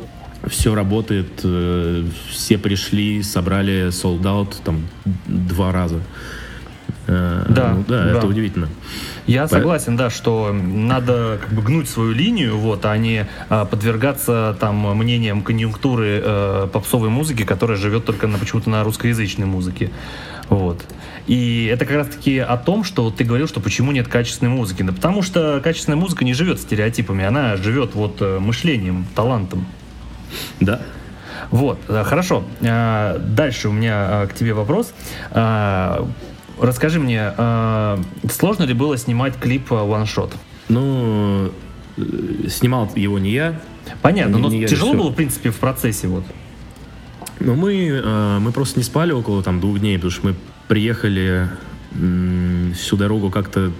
[0.48, 4.88] все работает, э, все пришли, собрали sold out там
[5.28, 6.00] два раза.
[7.10, 8.18] Э, Да, ну да, да.
[8.18, 8.70] это удивительно.
[9.26, 13.66] Я По- согласен, да, что надо как бы гнуть свою линию, вот, а не а,
[13.66, 19.90] подвергаться там мнениям конъюнктуры э, попсовой музыки, которая живет только на, почему-то на русскоязычной музыке.
[20.50, 20.84] Вот.
[21.26, 24.84] И это как раз-таки о том, что вот ты говорил, что почему нет качественной музыки.
[24.84, 29.66] Да потому что качественная музыка не живет стереотипами, она живет вот э, мышлением, талантом.
[30.60, 30.82] Да.
[31.50, 32.44] Вот, э, хорошо.
[32.62, 34.94] Дальше у меня к тебе вопрос.
[36.60, 37.98] Расскажи мне, э,
[38.32, 40.34] сложно ли было снимать клип One Shot?
[40.68, 41.52] Ну,
[41.98, 43.62] э, снимал его не я.
[44.02, 45.04] Понятно, Не- но не тяжело решил.
[45.04, 46.24] было, в принципе, в процессе вот.
[47.40, 50.36] Но мы, э, мы просто не спали около там двух дней, потому что мы
[50.68, 51.50] приехали
[52.76, 53.72] всю дорогу как-то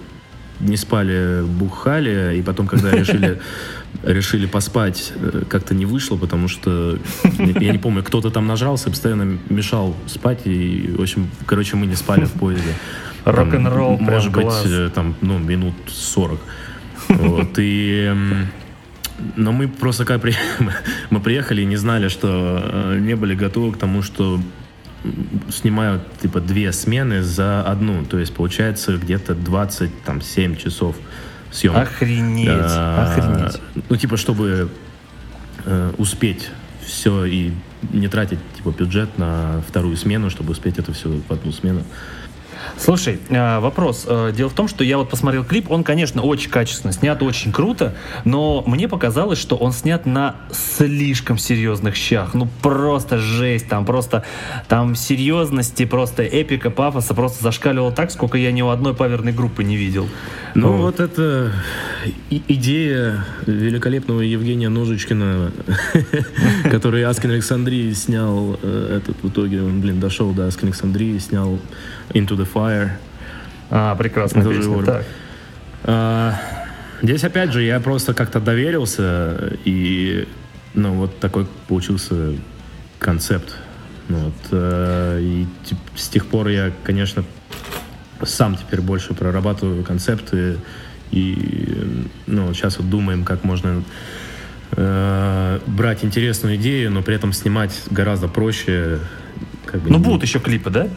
[0.58, 3.40] не спали, бухали, и потом, когда решили,
[4.02, 6.98] решили поспать, э, как-то не вышло, потому что,
[7.38, 11.96] я не помню, кто-то там нажрался, постоянно мешал спать, и, в общем, короче, мы не
[11.96, 12.74] спали в поезде.
[13.24, 14.64] Рок-н-ролл, Может быть, класс.
[14.66, 16.40] э, там, ну, минут 40.
[17.08, 18.14] Вот, и...
[19.36, 20.34] но мы просто как при...
[21.10, 24.40] мы приехали и не знали, что э, не были готовы к тому, что
[25.50, 28.04] снимают типа две смены за одну.
[28.04, 30.96] То есть получается где-то 27 часов
[31.50, 31.82] съемок.
[31.82, 33.60] Охренеть, А, охренеть.
[33.88, 34.68] Ну, типа, чтобы
[35.64, 36.50] э, успеть
[36.84, 37.52] все и
[37.92, 41.82] не тратить типа бюджет на вторую смену, чтобы успеть это все в одну смену.
[42.76, 44.04] Слушай, э, вопрос.
[44.06, 47.52] Э, Дело в том, что я вот посмотрел клип, он, конечно, очень качественно снят, очень
[47.52, 47.94] круто,
[48.24, 52.34] но мне показалось, что он снят на слишком серьезных щах.
[52.34, 54.24] Ну, просто жесть, там просто,
[54.68, 59.64] там серьезности, просто эпика, пафоса просто зашкаливало так, сколько я ни у одной паверной группы
[59.64, 60.08] не видел.
[60.54, 60.98] Ну, Вот.
[60.98, 61.52] вот это
[62.30, 65.52] идея великолепного Евгения Ножичкина,
[66.70, 71.58] который Аскин Александрии снял э, этот в итоге, он, блин, дошел до Аскин Александрии, снял
[72.10, 72.90] Into the Fire.
[73.70, 73.94] А,
[74.86, 75.04] Так.
[75.84, 76.34] А,
[77.02, 80.28] Здесь, опять же, я просто как-то доверился, и,
[80.74, 82.34] ну, вот такой получился
[82.98, 83.56] концепт.
[84.08, 85.46] Ну, вот, э, и
[85.96, 87.24] с тех пор я, конечно,
[88.24, 90.56] сам теперь больше прорабатываю концепты,
[91.10, 93.82] и, ну, сейчас вот думаем, как можно
[94.72, 98.98] э, брать интересную идею, но при этом снимать гораздо проще.
[99.66, 100.88] Как бы, Ну, не- будут еще клипы, да?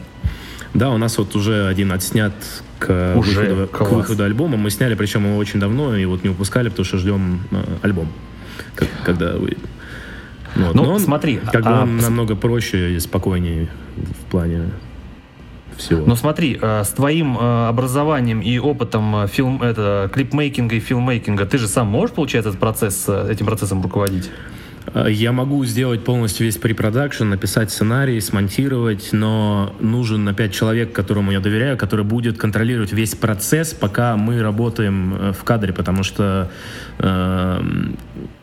[0.72, 2.32] да, у нас вот уже один отснят
[2.78, 3.40] к, Уже?
[3.40, 4.56] выходу, к выходу альбома.
[4.56, 8.12] Мы сняли, причем его очень давно, и вот не выпускали, потому что ждем э, альбом,
[8.74, 9.58] как- когда выйдет.
[10.56, 10.74] Вот.
[10.74, 14.70] Ну, Но он, смотри, Как бы а, он пос- намного проще и спокойнее в плане
[15.76, 16.04] всего.
[16.06, 21.46] Но смотри, э, с твоим э, образованием и опытом э, фильм, это, клипмейкинга и филммейкинга,
[21.46, 24.30] ты же сам можешь, получается, этот процесс, этим процессом руководить?
[24.92, 31.32] Э, Я могу сделать полностью весь препродакшн, написать сценарий, смонтировать, но нужен опять человек, которому
[31.32, 36.50] я доверяю, который будет контролировать весь процесс, пока мы работаем э, в кадре, потому что
[36.98, 37.60] э,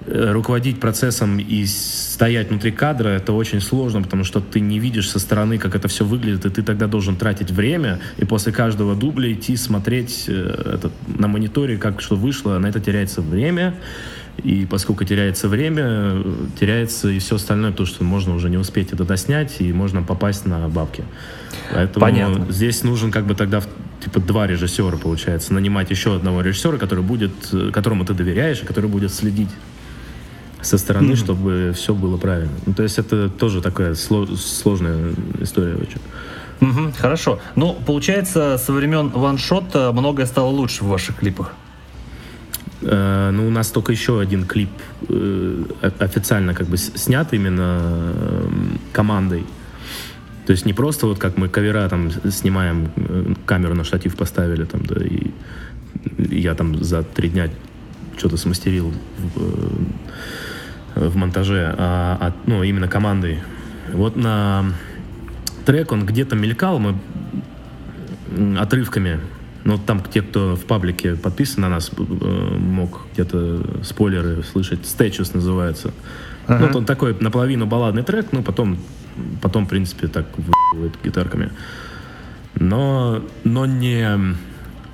[0.05, 5.09] э, руководить процессом и стоять внутри кадра это очень сложно, потому что ты не видишь
[5.09, 8.95] со стороны, как это все выглядит, и ты тогда должен тратить время, и после каждого
[8.95, 13.75] дубля идти смотреть э, это, на мониторе, как что вышло, на это теряется время.
[14.43, 16.23] И поскольку теряется время,
[16.59, 20.45] теряется и все остальное, то, что можно уже не успеть это доснять, и можно попасть
[20.45, 21.03] на бабки.
[21.73, 22.51] Поэтому Понятно.
[22.51, 23.61] здесь нужен как бы тогда
[24.03, 25.53] типа два режиссера, получается.
[25.53, 27.31] Нанимать еще одного режиссера, который будет,
[27.71, 29.49] которому ты доверяешь, и который будет следить
[30.61, 32.51] со стороны, чтобы все было правильно.
[32.65, 35.99] Ну, то есть это тоже такая сло- сложная история очень.
[36.59, 37.39] Мгм, хорошо.
[37.55, 41.53] Ну, получается, со времен ваншота многое стало лучше в ваших клипах.
[42.81, 44.69] Э, ну, у нас только еще один клип
[45.09, 45.63] э,
[45.99, 47.79] официально как бы снят именно
[48.13, 48.49] э,
[48.93, 49.45] командой.
[50.45, 52.91] То есть не просто вот как мы кавера там снимаем,
[53.45, 55.31] камеру на штатив поставили там, да, и
[56.17, 57.49] я там за три дня
[58.17, 58.91] что-то смастерил
[59.35, 63.39] в, в монтаже, а, а, ну, именно командой.
[63.93, 64.65] Вот на
[65.65, 66.97] трек он где-то мелькал, мы
[68.57, 69.19] отрывками.
[69.71, 74.81] Ну, там те, кто в паблике подписан на нас, мог где-то спойлеры слышать.
[74.81, 75.93] Statues называется.
[76.45, 76.59] Ага.
[76.59, 78.77] Ну, вот он такой наполовину балладный трек, ну, потом,
[79.41, 81.51] потом в принципе, так выебывает гитарками.
[82.55, 84.35] Но, но не...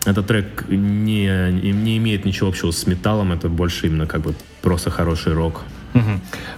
[0.05, 4.91] Этот трек не, не имеет ничего общего с металлом, это больше именно как бы просто
[4.91, 5.63] хороший рок.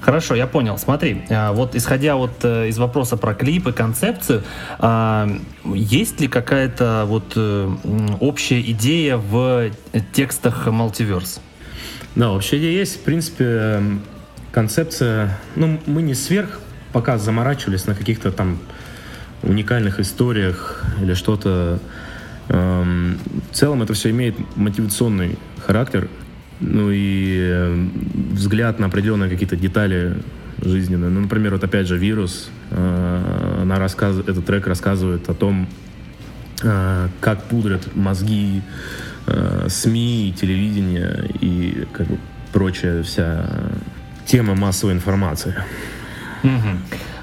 [0.02, 0.78] Хорошо, я понял.
[0.78, 4.44] Смотри, а, вот исходя вот э, из вопроса про клипы, концепцию,
[4.80, 5.30] а,
[5.66, 7.70] есть ли какая-то вот э,
[8.20, 9.72] общая идея в
[10.14, 11.40] текстах Multiverse?
[12.16, 12.98] Да, вообще идея есть.
[12.98, 14.02] В принципе, эм,
[14.52, 15.38] концепция...
[15.56, 16.60] Ну, мы не сверх
[16.92, 18.60] пока заморачивались на каких-то там
[19.44, 21.80] уникальных историях или что-то.
[22.50, 23.20] Эм,
[23.52, 26.10] в целом это все имеет мотивационный характер,
[26.60, 27.88] ну и э,
[28.32, 30.18] взгляд на определенные какие-то детали
[30.62, 31.10] жизненные.
[31.10, 34.18] Ну, например, вот опять же «Вирус», э, она рассказ...
[34.20, 35.68] этот трек рассказывает о том,
[36.64, 38.62] э, как пудрят мозги
[39.68, 42.18] СМИ, телевидение и как бы
[42.52, 43.46] прочая вся
[44.26, 45.54] тема массовой информации.
[46.44, 46.80] Угу.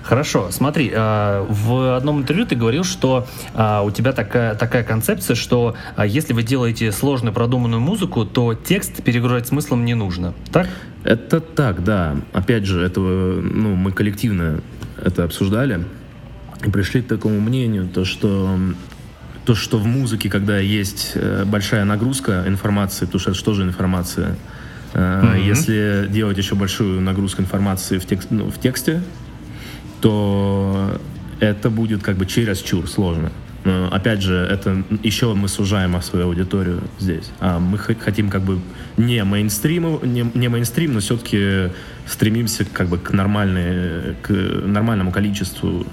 [0.06, 5.34] Хорошо, смотри, а, в одном интервью ты говорил, что а, у тебя такая, такая концепция,
[5.34, 10.68] что а, если вы делаете сложную продуманную музыку, то текст перегружать смыслом не нужно, так?
[11.02, 12.16] Это так, да.
[12.32, 14.60] Опять же, этого, ну, мы коллективно
[15.02, 15.84] это обсуждали
[16.64, 18.56] и пришли к такому мнению, то что
[19.44, 23.62] то, что в музыке, когда есть э, большая нагрузка информации, потому что это что же
[23.64, 24.36] информация,
[24.92, 25.40] Mm-hmm.
[25.42, 29.02] Если делать еще большую нагрузку информации в, текст, ну, в тексте,
[30.06, 31.00] то
[31.40, 33.32] это будет как бы через чур сложно.
[33.64, 37.32] Но, опять же, это еще мы сужаем свою аудиторию здесь.
[37.40, 38.60] А мы хотим как бы
[38.96, 41.72] не мейнстриму, не, не мейнстрим, но все-таки
[42.06, 45.84] стремимся как бы к, нормальной, к нормальному количеству,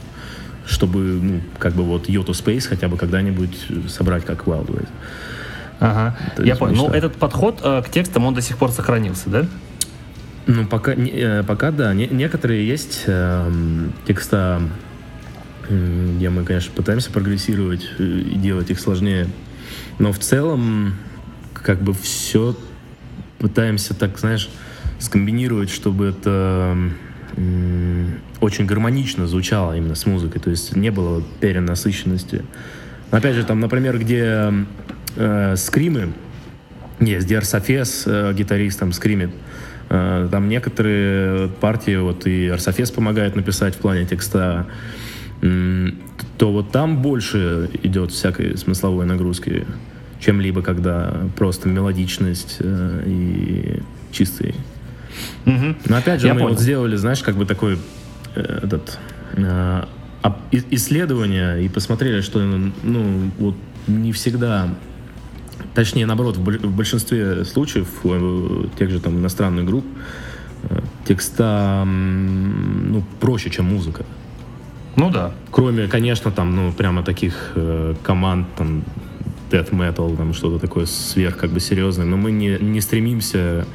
[0.68, 4.89] чтобы, ну, как бы вот Yoto Space хотя бы когда-нибудь собрать как Wildways.
[5.80, 6.76] Ага, я понял.
[6.76, 9.47] Ну, этот подход э, к текстам, он до сих пор сохранился, да?
[10.46, 11.94] Ну, пока, э, пока да.
[11.94, 13.52] Не, некоторые есть э,
[14.06, 14.62] текста,
[15.70, 19.28] где мы, конечно, пытаемся прогрессировать э, и делать их сложнее.
[20.00, 20.96] Но в целом,
[21.54, 22.58] как бы все
[23.39, 24.50] пытаемся так, знаешь,
[25.00, 26.78] скомбинировать, чтобы это
[28.39, 30.41] очень гармонично звучало именно с музыкой.
[30.41, 32.44] То есть не было перенасыщенности.
[33.12, 34.54] Опять же, там, например, где
[35.16, 36.14] э, скримы,
[37.00, 39.32] есть Диар Софес, э, гитарист, там скримит,
[39.94, 44.66] там некоторые партии, вот и Арсофес помогает написать в плане текста,
[45.39, 49.68] то вот там больше идет всякой смысловой нагрузки,
[50.20, 53.82] чем либо когда просто мелодичность э, и
[54.12, 54.56] чистый.
[55.46, 55.76] Угу.
[55.86, 56.54] Но опять же, Я мы понял.
[56.54, 57.78] вот сделали, знаешь, как бы такой
[58.36, 58.98] э, этот
[60.72, 63.56] исследование и посмотрели, что ну вот
[63.88, 64.70] не всегда
[65.74, 69.86] точнее, наоборот, в большинстве случаев, э, тех же там иностранных групп,
[70.70, 74.06] э, текста ну, проще, чем музыка.
[74.96, 75.32] Ну да.
[75.52, 78.84] Кроме, конечно, там, ну, прямо таких э, команд, там,
[79.50, 83.66] death metal, там, что-то такое сверх, как бы, серьезное, но мы не, не стремимся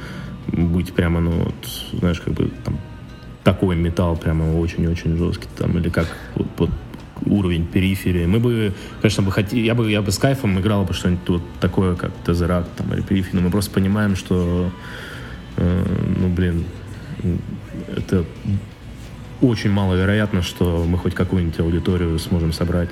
[0.47, 2.77] быть прямо, ну, вот, знаешь, как бы, там,
[3.43, 6.69] такой металл прямо очень-очень жесткий, там, или как вот, вот
[7.25, 8.25] уровень периферии.
[8.25, 11.41] Мы бы, конечно, бы хотели, я бы, я бы с кайфом играл бы что-нибудь вот
[11.59, 14.71] такое, как Тезерак там, или периферия, но мы просто понимаем, что,
[15.57, 15.85] э,
[16.17, 16.65] ну, блин,
[17.95, 18.25] это
[19.41, 22.89] очень маловероятно, что мы хоть какую-нибудь аудиторию сможем собрать.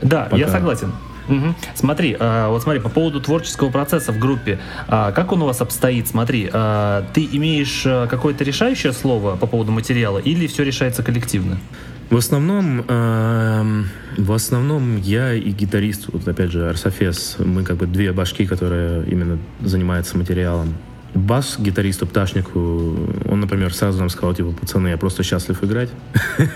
[0.00, 0.36] Да, Пока.
[0.36, 0.92] я согласен.
[1.28, 1.54] Угу.
[1.74, 4.58] Смотри, э, вот смотри, по поводу творческого процесса в группе,
[4.88, 6.08] э, как он у вас обстоит?
[6.08, 11.58] Смотри, э, ты имеешь э, какое-то решающее слово по поводу материала или все решается коллективно?
[12.12, 13.84] В основном, э,
[14.18, 19.06] в основном я и гитарист, вот опять же, Арсофес, мы как бы две башки, которые
[19.06, 20.74] именно занимаются материалом.
[21.14, 22.60] Бас гитаристу Пташнику,
[23.30, 25.88] он, например, сразу нам сказал, типа, пацаны, я просто счастлив играть.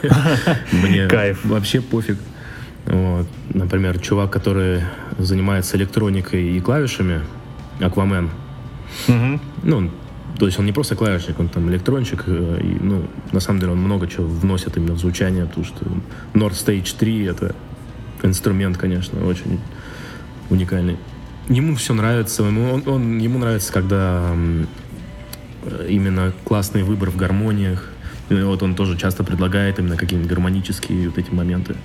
[0.72, 1.08] Мне
[1.44, 2.18] вообще пофиг.
[2.84, 3.26] Вот.
[3.54, 4.82] Например, чувак, который
[5.16, 7.22] занимается электроникой и клавишами,
[7.80, 8.28] Аквамен,
[9.62, 9.90] ну,
[10.38, 13.72] то есть он не просто клавишник, он там электрончик, э, и, ну, на самом деле
[13.72, 15.84] он много чего вносит именно в звучание, потому что
[16.34, 17.54] North Stage 3 это
[18.22, 19.60] инструмент, конечно, очень
[20.50, 20.98] уникальный.
[21.48, 24.34] Ему все нравится, ему, он, он, ему нравится, когда
[25.88, 27.90] именно классный выбор в гармониях.
[28.28, 31.76] И вот он тоже часто предлагает именно какие-нибудь гармонические вот эти моменты.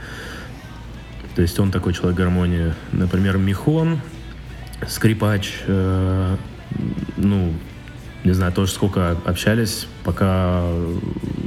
[1.36, 2.74] То есть он такой человек гармонии.
[2.92, 4.00] Например, Михон,
[4.88, 6.36] скрипач, э,
[7.18, 7.54] ну,
[8.24, 10.64] не знаю, тоже сколько общались, пока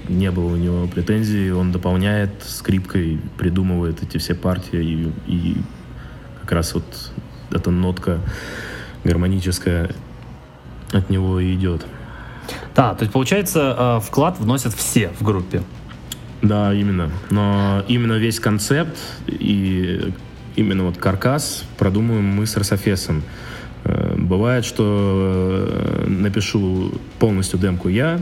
[0.08, 5.56] не было у него претензий, он дополняет скрипкой, придумывает эти все партии, и, и
[6.40, 6.84] как раз вот
[7.50, 8.20] эта нотка
[9.04, 9.90] гармоническая
[10.92, 11.86] от него и идет.
[12.74, 15.62] Да, то есть получается э, вклад вносят все в группе.
[16.42, 17.10] Да, именно.
[17.30, 20.12] Но именно весь концепт и
[20.56, 23.22] именно вот каркас продумываем мы с Рософесом.
[23.84, 28.20] Э, бывает, что э, напишу полностью демку я,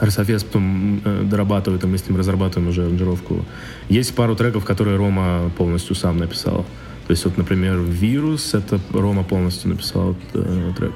[0.00, 3.44] Рософес потом э, дорабатывает, и мы с ним разрабатываем уже аранжировку.
[3.88, 6.64] Есть пару треков, которые Рома полностью сам написал.
[7.06, 10.92] То есть вот, например, «Вирус»— это Рома полностью написал э, трек.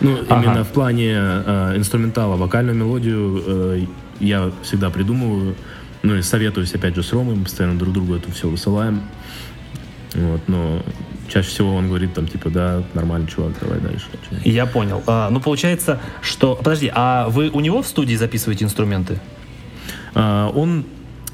[0.00, 0.42] Ну, ага.
[0.42, 2.36] именно в плане э, инструментала.
[2.36, 3.86] Вокальную мелодию э,
[4.20, 5.54] я всегда придумываю.
[6.02, 7.34] Ну и советуюсь, опять же, с Ромой.
[7.34, 9.02] Мы постоянно друг другу это все высылаем.
[10.14, 10.82] Вот, но
[11.28, 14.06] чаще всего он говорит там, типа, да, нормальный чувак, давай дальше.
[14.44, 15.02] Я понял.
[15.06, 16.56] А, ну, получается, что...
[16.56, 19.18] Подожди, а вы у него в студии записываете инструменты?
[20.14, 20.84] А, он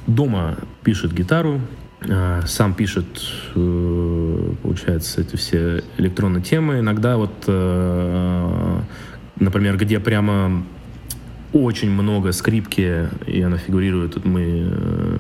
[0.07, 1.61] дома пишет гитару,
[2.09, 3.07] а, сам пишет,
[3.55, 6.81] э, получается, эти все электронные темы.
[6.81, 8.81] Иногда вот, э,
[9.37, 10.65] например, где прямо
[11.53, 15.19] очень много скрипки, и она фигурирует, мы э,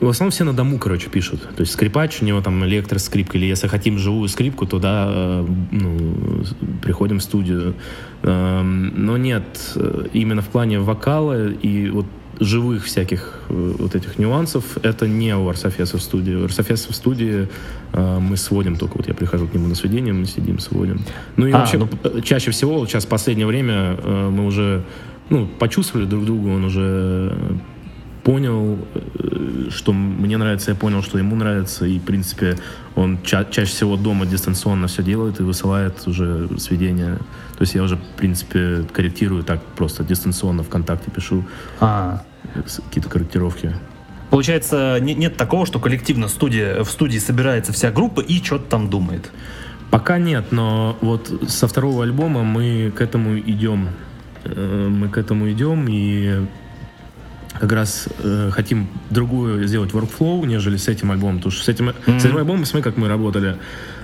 [0.00, 1.42] в основном все на дому, короче, пишут.
[1.56, 5.46] То есть скрипач, у него там электроскрипка, или если хотим живую скрипку, то да, э,
[5.70, 6.44] ну,
[6.82, 7.74] приходим в студию.
[8.22, 9.44] Эм, но нет,
[9.74, 12.06] э, именно в плане вокала и вот
[12.38, 16.34] живых всяких э, вот этих нюансов, это не у Арсофеса в студии.
[16.34, 17.48] У Арсофеса в студии
[17.94, 18.98] мы сводим только.
[18.98, 21.00] Вот я прихожу к нему на сведение, мы сидим, сводим.
[21.36, 22.20] Ну и а, вообще, ну...
[22.20, 24.82] чаще всего, вот сейчас в последнее время мы уже
[25.30, 27.34] ну, почувствовали друг друга, он уже
[28.26, 32.58] понял, э, что мне нравится, я понял, что ему нравится, и, в принципе,
[32.96, 37.18] он ча- чаще всего дома дистанционно все делает и высылает уже сведения.
[37.56, 41.44] То есть я уже, в принципе, корректирую так просто дистанционно ВКонтакте пишу
[41.78, 42.24] а.
[42.88, 43.76] какие-то корректировки.
[44.30, 48.90] Получается, не, нет такого, что коллективно студия, в студии собирается вся группа и что-то там
[48.90, 49.30] думает?
[49.92, 53.90] Пока нет, но вот со второго альбома мы к этому идем.
[54.42, 56.44] Э, мы к этому идем, и
[57.60, 61.36] как раз э, хотим другую сделать workflow, нежели с этим альбомом.
[61.36, 62.20] Потому что с этим, mm-hmm.
[62.20, 63.56] с этим альбомом, смотри, как мы работали.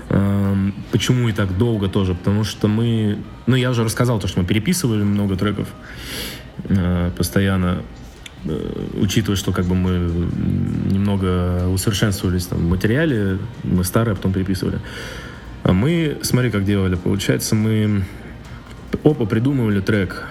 [0.09, 0.55] Э,
[0.91, 2.15] почему и так долго тоже?
[2.15, 3.17] Потому что мы...
[3.45, 5.67] Ну, я уже рассказал то, что мы переписывали много треков
[6.65, 7.81] э, постоянно.
[8.45, 9.91] Э, учитывая, что как бы мы
[10.91, 14.79] немного усовершенствовались там, в материале, мы старые, а потом переписывали.
[15.63, 16.95] А мы, смотри, как делали.
[16.95, 18.03] Получается, мы
[19.03, 20.27] опа придумывали трек,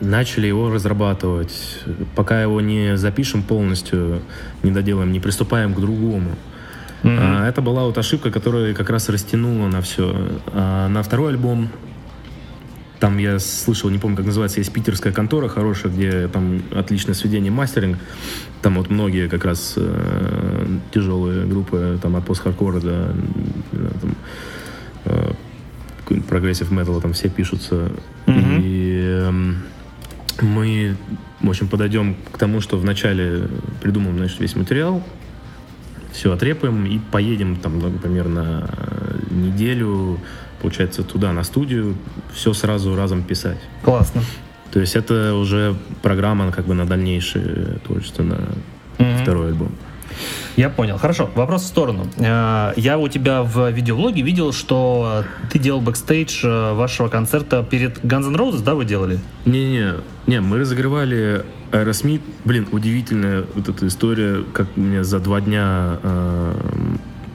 [0.00, 1.84] начали его разрабатывать.
[2.14, 4.22] Пока его не запишем полностью,
[4.62, 6.30] не доделаем, не приступаем к другому.
[7.02, 7.18] Mm-hmm.
[7.18, 10.14] А, это была вот ошибка, которая как раз растянула на все.
[10.52, 11.70] А на второй альбом
[13.00, 17.50] там я слышал, не помню, как называется, есть питерская контора хорошая, где там отличное сведение,
[17.50, 17.98] мастеринг.
[18.60, 23.16] Там вот многие как раз э, тяжелые группы, там от пост-хардкора до
[24.02, 24.16] там,
[25.06, 25.32] э,
[26.28, 27.90] progressive металла там все пишутся.
[28.32, 29.30] И э,
[30.42, 30.96] мы,
[31.40, 33.48] в общем, подойдем к тому, что вначале
[33.82, 35.02] придумаем, значит, весь материал,
[36.12, 38.68] все отрепаем и поедем там, например, на
[39.30, 40.18] неделю,
[40.60, 41.96] получается, туда, на студию,
[42.32, 43.60] все сразу разом писать.
[43.82, 44.22] Классно.
[44.72, 48.38] То есть это уже программа как бы на дальнейшее творчество, на
[48.98, 49.22] mm-hmm.
[49.22, 49.72] второй альбом.
[50.56, 50.98] Я понял.
[50.98, 52.06] Хорошо, вопрос в сторону.
[52.16, 57.98] Э, я у тебя в видеоблоге видел, что ты делал бэкстейдж э, вашего концерта перед
[58.04, 59.18] Guns N' Roses, да, вы делали?
[59.44, 59.94] Не-не,
[60.26, 62.22] не, мы разогревали Aerosmith.
[62.44, 66.54] Блин, удивительная вот эта история, как мне за два дня э,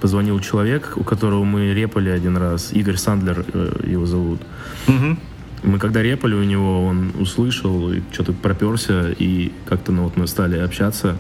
[0.02, 2.72] позвонил человек, у которого мы репали один раз.
[2.74, 4.42] Игорь Сандлер э, его зовут.
[4.88, 5.18] Угу.
[5.64, 10.28] Мы когда репали у него, он услышал и что-то проперся, и как-то ну, вот мы
[10.28, 11.18] стали общаться.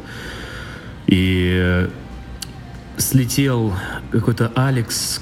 [1.08, 1.88] И
[2.97, 3.74] слетел
[4.12, 5.22] какой-то Алекс,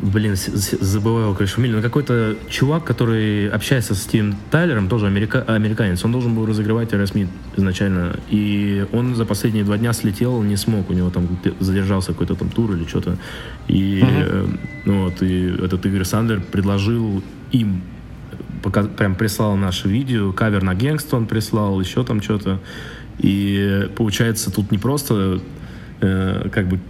[0.00, 5.42] блин, забываю его, конечно, фамилию, но какой-то чувак, который общается с Стивом Тайлером, тоже америка,
[5.42, 10.56] американец, он должен был разыгрывать Аэросмит изначально, и он за последние два дня слетел, не
[10.56, 11.28] смог, у него там
[11.60, 13.16] задержался какой-то там тур или что-то,
[13.68, 14.58] и, uh-huh.
[14.84, 17.82] ну, вот, и этот Игорь Сандлер предложил им
[18.62, 22.60] пока, прям прислал наше видео, кавер на Гэнгстон прислал, еще там что-то.
[23.18, 25.40] И получается, тут не просто
[26.00, 26.80] э, как бы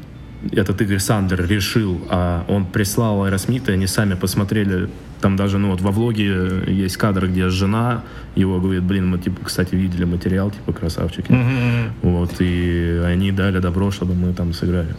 [0.53, 4.89] этот Игорь Сандлер решил, а он прислал Аэросмита, они сами посмотрели,
[5.21, 8.03] там даже, ну вот во влоге есть кадр, где жена
[8.35, 11.31] его говорит, блин, мы, типа, кстати, видели материал, типа, красавчики.
[11.31, 11.91] Mm-hmm.
[12.03, 14.95] Вот, и они дали добро, чтобы мы там сыграли.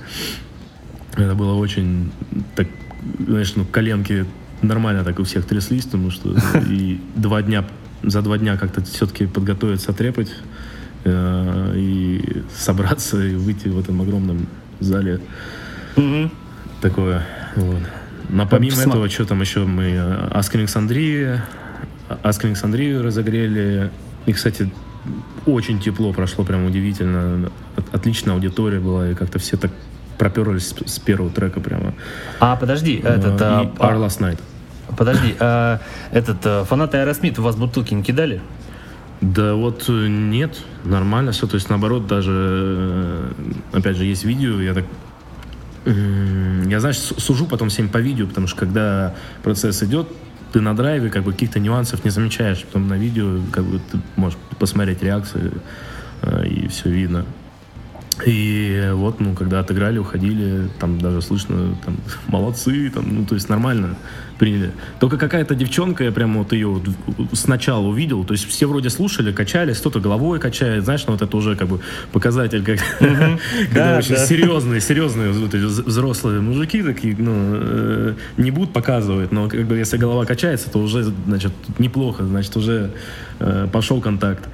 [1.15, 2.11] Это было очень,
[2.55, 2.67] так,
[3.27, 4.25] знаешь, ну, коленки
[4.61, 6.35] нормально так у всех тряслись, потому что
[6.69, 7.65] и два дня,
[8.03, 10.29] за два дня как-то все-таки подготовиться, отрепать,
[11.03, 14.47] Э, и собраться и выйти в этом огромном
[14.79, 15.19] зале.
[15.95, 16.29] Угу.
[16.81, 17.25] Такое.
[17.55, 17.81] Вот.
[18.29, 18.91] Но помимо Посма...
[18.91, 19.97] этого, что там еще мы
[20.31, 21.41] Аск Александрии,
[22.23, 23.89] Аск Александрию разогрели.
[24.25, 24.69] И, кстати,
[25.45, 27.49] очень тепло прошло, прям удивительно.
[27.91, 29.71] Отличная аудитория была, и как-то все так
[30.17, 31.93] проперлись с, первого трека прямо.
[32.39, 33.41] А, подожди, э, этот...
[33.41, 34.39] А, Our Last Night.
[34.97, 35.79] Подожди, а,
[36.11, 38.41] этот, э, фанаты Аэросмит у вас бутылки не кидали?
[39.21, 41.47] Да вот э, нет, нормально все.
[41.47, 43.31] То есть наоборот, даже, э,
[43.73, 44.85] опять же, есть видео, я так
[45.85, 50.09] я, знаешь, сужу потом всем по видео, потому что когда процесс идет,
[50.51, 52.63] ты на драйве как бы каких-то нюансов не замечаешь.
[52.65, 55.51] Потом на видео как бы ты можешь посмотреть реакции,
[56.23, 57.25] э, и все видно.
[58.25, 61.97] И вот, ну, когда отыграли, уходили, там даже слышно, там,
[62.27, 63.95] молодцы, там, ну, то есть нормально
[64.37, 64.71] приняли.
[64.99, 66.83] Только какая-то девчонка, я прямо вот ее вот
[67.33, 71.37] сначала увидел, то есть все вроде слушали, качались, кто-то головой качает, знаешь, ну, вот это
[71.37, 71.79] уже как бы
[72.11, 72.79] показатель, как,
[73.69, 79.77] когда очень серьезные, серьезные взрослые мужики такие, ну, э, не будут показывать, но как бы
[79.77, 82.91] если голова качается, то уже, значит, неплохо, значит, уже
[83.39, 84.47] э, пошел контакт.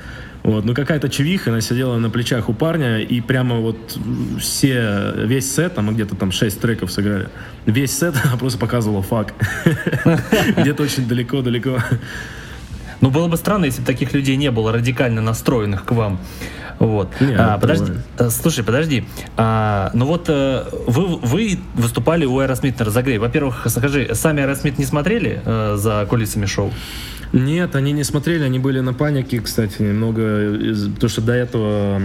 [0.44, 3.98] Вот, ну какая-то чевиха, она сидела на плечах у парня, и прямо вот
[4.40, 7.30] все, весь сет, там где-то там 6 треков сыграли,
[7.66, 9.34] весь сет она просто показывала фак.
[10.58, 11.80] Где-то очень далеко-далеко.
[13.00, 16.20] Ну, было бы странно, если бы таких людей не было радикально настроенных к вам.
[16.80, 17.10] Вот.
[17.22, 18.06] Не, а, подожди, бывает.
[18.18, 19.06] Э, слушай, подожди.
[19.38, 23.20] А, ну вот э, вы, вы выступали у Aerosmith на разогреве.
[23.20, 26.72] Во-первых, скажи, сами Aerosmith не смотрели э, за кулисами шоу?
[27.34, 30.54] Нет, они не смотрели, они были на панике, кстати, немного,
[30.94, 32.00] потому что до этого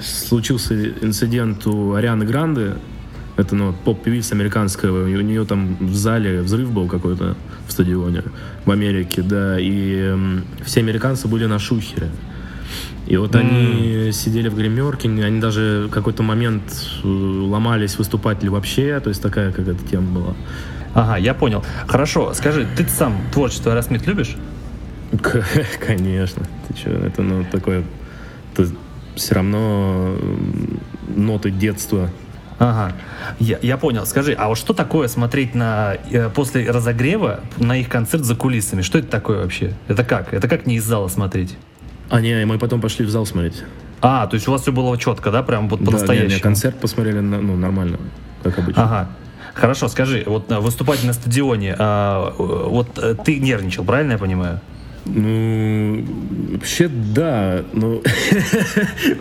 [0.00, 2.74] случился инцидент у Арианы Гранды,
[3.36, 7.36] это ну, поп-певица американская, у нее там в зале взрыв был какой-то
[7.68, 8.24] в стадионе
[8.64, 10.16] в Америке, да, и
[10.64, 12.10] все американцы были на шухере.
[13.06, 13.38] И вот mm.
[13.38, 16.62] они сидели в гримерке, они даже в какой-то момент
[17.04, 20.34] э, ломались, выступать ли вообще, то есть такая какая-то тема была.
[20.94, 21.64] Ага, я понял.
[21.86, 24.36] Хорошо, скажи, ты сам творчество Аэросмит любишь?
[25.86, 26.46] Конечно.
[26.68, 27.84] Ты что, это ну такое...
[28.52, 28.70] Это
[29.14, 30.16] все равно
[31.08, 32.10] ноты детства.
[32.58, 32.94] Ага,
[33.40, 34.06] я, я понял.
[34.06, 38.82] Скажи, а вот что такое смотреть на э, после разогрева на их концерт за кулисами?
[38.82, 39.74] Что это такое вообще?
[39.88, 40.32] Это как?
[40.32, 41.56] Это как не из зала смотреть?
[42.08, 43.64] А не, мы потом пошли в зал смотреть.
[44.00, 46.28] А, то есть у вас все было четко, да, прям вот по-настоящему?
[46.28, 47.98] Да, не, не, концерт посмотрели, ну, нормально,
[48.42, 48.84] как обычно.
[48.84, 49.08] Ага.
[49.54, 54.60] Хорошо, скажи, вот выступать на стадионе, а, вот э, ты нервничал, правильно я понимаю?
[55.04, 56.04] Ну,
[56.52, 58.00] вообще да, но у,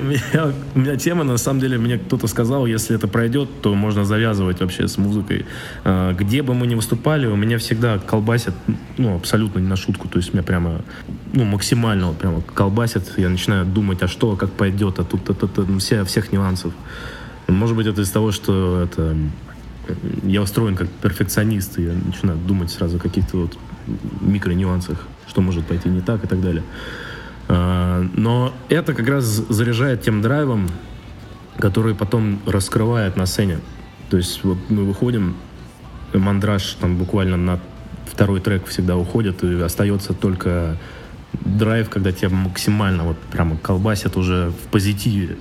[0.03, 4.05] меня, у меня тема, на самом деле, мне кто-то сказал, если это пройдет, то можно
[4.05, 5.45] завязывать вообще с музыкой.
[5.83, 8.53] А, где бы мы ни выступали, у меня всегда колбасят,
[8.97, 10.81] ну, абсолютно не на шутку, то есть меня прямо,
[11.33, 15.47] ну, максимально вот прямо колбасят, я начинаю думать, а что, как пойдет, а тут, это,
[15.47, 16.73] это, все, всех нюансов.
[17.47, 19.17] Может быть, это из того, что это
[20.23, 23.57] я устроен как перфекционист, и я начинаю думать сразу о каких-то вот
[24.21, 26.63] микро нюансах что может пойти не так и так далее.
[27.47, 30.67] А, но это как раз заряжает тем драйвом,
[31.57, 33.59] который потом раскрывает на сцене.
[34.09, 35.37] То есть вот мы выходим,
[36.13, 37.59] мандраж там буквально на
[38.05, 40.75] второй трек всегда уходит, и остается только
[41.33, 45.37] драйв, когда тебя максимально вот прямо колбасят уже в позитиве.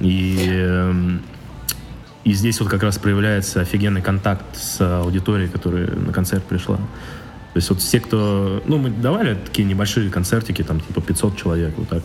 [0.00, 1.22] И, эм,
[2.24, 6.78] и здесь вот как раз проявляется офигенный контакт с аудиторией, которая на концерт пришла.
[7.52, 8.62] То есть вот все, кто...
[8.66, 12.02] Ну, мы давали такие небольшие концертики, там типа 500 человек, вот так.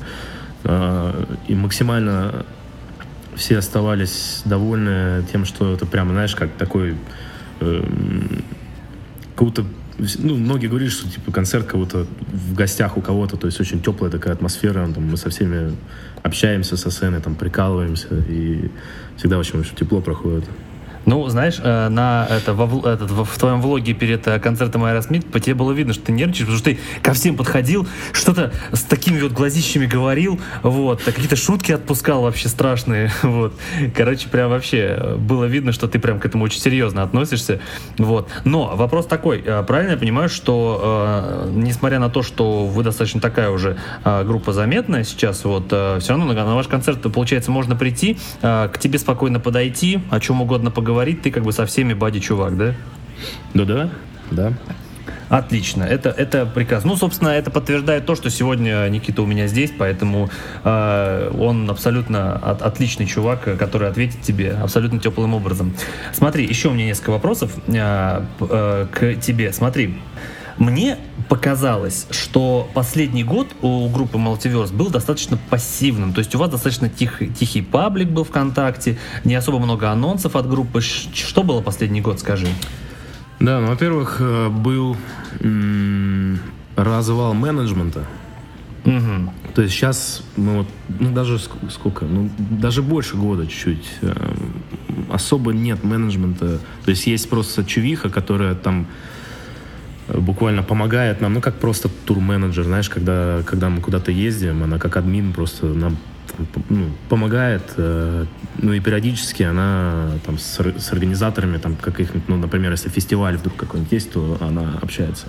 [0.63, 2.45] А, и максимально
[3.35, 6.95] все оставались довольны тем, что это прямо, знаешь, как такой...
[7.59, 7.83] Э,
[9.35, 9.47] как
[10.19, 14.11] ну, многие говорят, что типа концерт кого-то в гостях у кого-то, то есть очень теплая
[14.11, 15.75] такая атмосфера, там, мы со всеми
[16.23, 18.71] общаемся со сцены, там, прикалываемся, и
[19.17, 20.45] всегда очень, очень тепло проходит.
[21.05, 25.39] Ну, знаешь, э, на это, во, этот, в твоем влоге перед э, концертом Аэросмит по
[25.39, 29.19] тебе было видно, что ты нервничаешь, потому что ты ко всем подходил, что-то с такими
[29.19, 33.53] вот глазищами говорил, вот, какие-то шутки отпускал вообще страшные, вот.
[33.95, 37.59] Короче, прям вообще э, было видно, что ты прям к этому очень серьезно относишься,
[37.97, 38.29] вот.
[38.45, 43.77] Но вопрос такой, правильно я понимаю, что несмотря на то, что вы достаточно такая уже
[44.03, 48.99] группа заметная сейчас, вот, все равно на, на ваш концерт, получается, можно прийти, к тебе
[48.99, 52.75] спокойно подойти, о чем угодно поговорить, говорить, ты как бы со всеми бади-чувак, да?
[53.53, 53.89] Да-да,
[54.31, 54.53] да.
[55.29, 56.91] Отлично, это, это прекрасно.
[56.91, 60.29] Ну, собственно, это подтверждает то, что сегодня Никита у меня здесь, поэтому
[60.63, 65.73] э, он абсолютно от, отличный чувак, который ответит тебе абсолютно теплым образом.
[66.13, 69.51] Смотри, еще у меня несколько вопросов э, э, к тебе.
[69.53, 69.95] Смотри,
[70.57, 70.97] мне
[71.29, 76.13] показалось, что последний год у группы Multiverse был достаточно пассивным.
[76.13, 80.49] То есть у вас достаточно тих, тихий паблик был ВКонтакте, не особо много анонсов от
[80.49, 80.81] группы.
[80.81, 82.47] Что было последний год, скажи?
[83.39, 84.95] Да, ну, во-первых, э, был
[85.41, 86.39] м-
[86.75, 88.05] развал менеджмента.
[88.85, 89.33] Угу.
[89.55, 90.67] То есть сейчас мы вот,
[90.99, 94.35] ну даже сколько, ну даже больше года чуть-чуть, э,
[95.09, 96.59] особо нет менеджмента.
[96.83, 98.87] То есть есть просто чувиха, которая там
[100.07, 104.97] буквально помогает нам, ну, как просто турменеджер, знаешь, когда, когда мы куда-то ездим, она как
[104.97, 105.97] админ просто нам
[106.69, 108.25] ну, помогает, э,
[108.57, 113.55] ну и периодически она там с, с организаторами, там каких-нибудь, ну, например, если фестиваль вдруг
[113.55, 115.27] какой-нибудь есть, то она общается.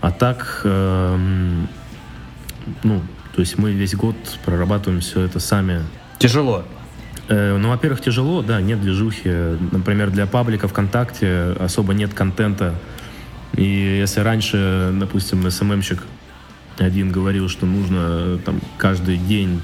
[0.00, 1.16] А так, э,
[2.82, 3.02] ну,
[3.34, 5.82] то есть мы весь год прорабатываем все это сами.
[6.18, 6.64] Тяжело.
[7.28, 9.56] Э, ну, во-первых, тяжело, да, нет движухи.
[9.72, 12.74] Например, для паблика ВКонтакте особо нет контента.
[13.54, 16.02] И если раньше, допустим, СММщик
[16.78, 19.60] один говорил, что нужно там каждый день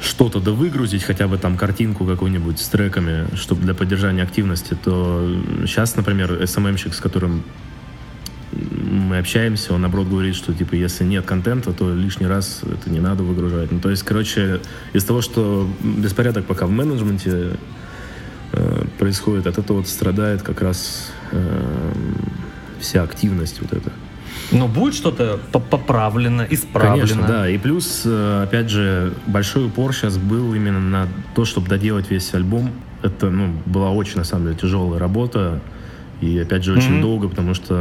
[0.00, 5.28] что-то да выгрузить, хотя бы там картинку какую-нибудь с треками, чтобы для поддержания активности, то
[5.66, 7.42] сейчас, например, СММщик, с которым
[8.52, 13.00] мы общаемся, он наоборот говорит, что типа если нет контента, то лишний раз это не
[13.00, 13.70] надо выгружать.
[13.72, 14.60] Ну, то есть, короче,
[14.92, 17.56] из того, что беспорядок пока в менеджменте
[18.52, 21.87] э, происходит, от этого вот страдает как раз э,
[22.80, 23.90] вся активность вот эта.
[24.50, 27.06] Но будет что-то поправлено, исправлено.
[27.06, 27.48] Конечно, да.
[27.50, 32.32] И плюс, э, опять же, большой упор сейчас был именно на то, чтобы доделать весь
[32.32, 32.70] альбом.
[33.02, 35.60] Это, ну, была очень, на самом деле, тяжелая работа.
[36.20, 37.02] И, опять же, очень mm-hmm.
[37.02, 37.74] долго, потому что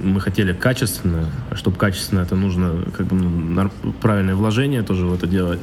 [0.00, 3.70] мы хотели качественно, а чтобы качественно, это нужно как бы ну,
[4.00, 5.60] правильное вложение тоже в это делать.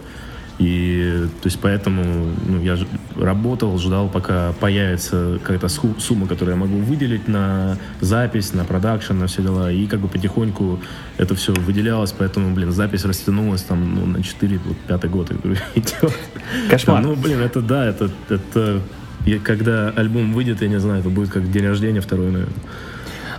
[0.58, 2.78] И то есть поэтому ну, я
[3.18, 9.28] работал, ждал, пока появится какая-то сумма, которую я могу выделить на запись, на продакшн, на
[9.28, 9.72] все дела.
[9.72, 10.80] И как бы потихоньку
[11.18, 15.32] это все выделялось, поэтому, блин, запись растянулась там ну, на 4, вот, пятый год
[15.76, 16.14] идет.
[16.70, 17.04] Кошмар.
[17.04, 18.82] Ну, блин, это да, это, это
[19.26, 22.56] и когда альбом выйдет, я не знаю, это будет как день рождения второй, наверное.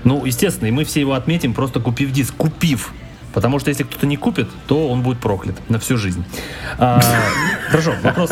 [0.04, 2.92] Ну, естественно, и мы все его отметим, просто купив диск, купив
[3.36, 6.24] Потому что если кто-то не купит, то он будет проклят на всю жизнь.
[6.78, 7.02] А,
[7.68, 8.30] хорошо, вопрос.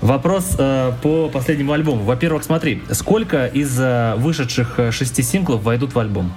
[0.00, 2.02] Вопрос э, по последнему альбому.
[2.02, 6.32] Во-первых, смотри, сколько из э, вышедших э, шести синглов войдут в альбом?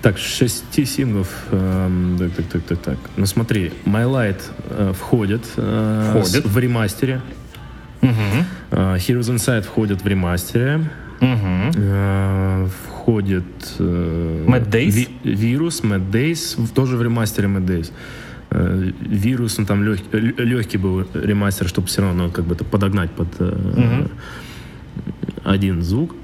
[0.00, 1.28] Так, шести синглов.
[1.50, 2.98] Э, так, так, так, так, так.
[3.16, 6.46] Ну смотри, My Light э, входит, э, входит.
[6.46, 7.20] С, в ремастере.
[8.00, 8.10] Угу.
[8.70, 10.88] Э, Heroes Inside входит в ремастере.
[11.20, 11.72] Угу.
[11.74, 12.68] Э,
[13.06, 13.44] входит...
[13.78, 14.90] Э, Mad Days?
[14.90, 17.92] Ви, вирус, Mad Days, тоже в ремастере Mad Days.
[18.50, 20.00] Э, вирус, он там лег,
[20.38, 23.44] легкий был ремастер, чтобы все равно как бы это подогнать под э,
[23.76, 24.10] угу.
[25.44, 26.14] один звук.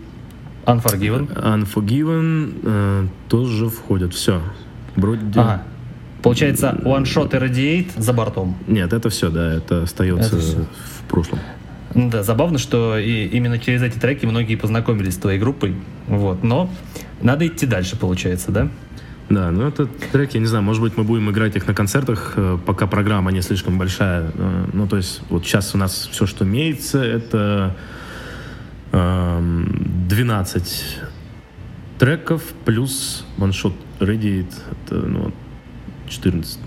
[0.66, 1.28] Unforgiven?
[1.28, 4.12] Unforgiven э, тоже входит.
[4.12, 4.41] Все.
[4.97, 5.41] Вроде...
[5.41, 5.62] Ага.
[6.22, 8.55] Получается, One Shot и Radiate за бортом?
[8.68, 10.57] Нет, это все, да, это остается это все.
[10.57, 11.39] в прошлом.
[11.95, 15.74] Да, забавно, что и именно через эти треки многие познакомились с твоей группой.
[16.07, 16.70] Вот, но
[17.20, 18.68] надо идти дальше, получается, да?
[19.28, 22.34] Да, ну это треки, я не знаю, может быть, мы будем играть их на концертах,
[22.36, 24.30] э, пока программа не слишком большая.
[24.34, 27.74] Э, ну, то есть, вот сейчас у нас все, что имеется, это
[28.93, 30.99] э, эм, 12
[31.99, 35.32] треков плюс Shot Radiate, это ну,
[36.09, 36.59] 14.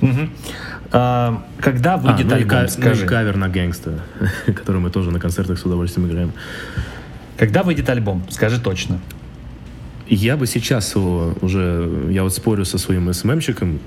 [0.00, 0.28] Угу.
[0.96, 3.00] А, когда выйдет а, ну альбом, и, скажи?
[3.00, 3.98] Ну и кавер на «Гэнгста»,
[4.46, 6.32] который мы тоже на концертах с удовольствием играем.
[7.36, 8.24] Когда выйдет альбом?
[8.30, 9.00] Скажи точно.
[10.08, 12.08] Я бы сейчас его уже...
[12.10, 13.80] Я вот спорю со своим СММщиком.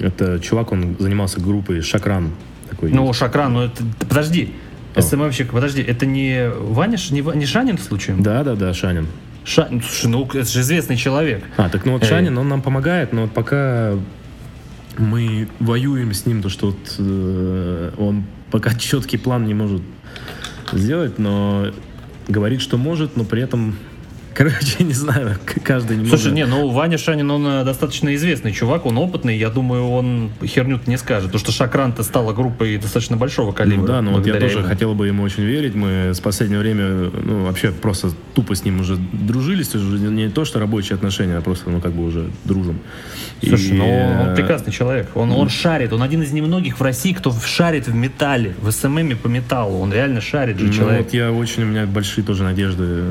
[0.00, 2.32] Это чувак, он занимался группой «Шакран».
[2.68, 3.18] Такой ну, есть.
[3.20, 3.84] «Шакран», ну это...
[4.00, 4.52] Подожди.
[4.96, 5.02] О.
[5.02, 8.20] СММщик, подожди, это не Ваня, не, не Шанин случаем?
[8.20, 9.06] Да, да, да, Шанин.
[9.44, 11.44] Шанин, слушай, ну это же известный человек.
[11.56, 13.94] А, так ну вот Шанин, он нам помогает, но вот пока
[15.00, 19.82] мы воюем с ним, то что вот, э, он пока четкий план не может
[20.72, 21.72] сделать, но
[22.28, 23.76] говорит, что может, но при этом
[24.34, 28.86] Короче, не знаю, каждый не Слушай, не, ну Ваня Шанин, он э, достаточно известный чувак,
[28.86, 33.52] он опытный, я думаю, он херню не скажет, потому что Шакран-то стала группой достаточно большого
[33.52, 33.80] калибра.
[33.80, 34.68] Ну да, но вот я тоже ему.
[34.68, 38.80] хотел бы ему очень верить, мы с последнего время, ну вообще просто тупо с ним
[38.80, 42.78] уже дружились, уже не то, что рабочие отношения, а просто, ну как бы уже дружим.
[43.46, 43.72] Слушай, И...
[43.72, 47.32] ну он э, прекрасный человек, он, он шарит, он один из немногих в России, кто
[47.32, 51.04] шарит в металле, в СММе по металлу, он реально шарит же ну, человек.
[51.04, 53.04] вот я очень, у меня большие тоже надежды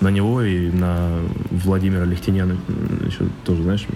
[0.00, 1.18] на него и на
[1.50, 2.56] Владимира Лехтиняна
[3.06, 3.86] еще тоже, знаешь.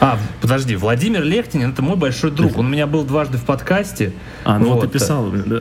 [0.00, 2.56] А, подожди, Владимир Лехтинин это мой большой друг.
[2.58, 4.12] Он у меня был дважды в подкасте.
[4.44, 5.30] А, ну вот, вот ты писал.
[5.30, 5.60] Да.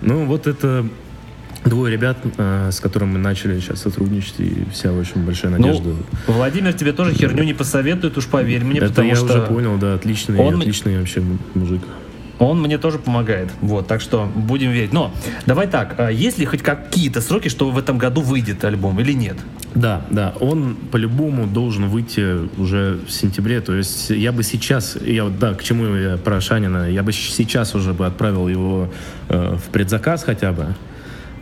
[0.00, 0.86] Ну вот это
[1.64, 5.90] двое ребят, э, с которыми мы начали сейчас сотрудничать, и вся очень большая ну, надежда.
[6.26, 9.24] Ну, Владимир тебе тоже херню не посоветует, уж поверь мне, это потому я что...
[9.26, 10.60] уже понял, да, отличный, он...
[10.60, 11.22] отличный вообще
[11.54, 11.82] мужик
[12.42, 13.50] он мне тоже помогает.
[13.60, 14.92] Вот, так что будем верить.
[14.92, 15.12] Но
[15.46, 19.12] давай так, а есть ли хоть какие-то сроки, что в этом году выйдет альбом или
[19.12, 19.36] нет?
[19.74, 23.60] Да, да, он по-любому должен выйти уже в сентябре.
[23.60, 27.12] То есть я бы сейчас, я вот да, к чему я про Шанина, я бы
[27.12, 28.92] сейчас уже бы отправил его
[29.28, 30.74] э, в предзаказ хотя бы.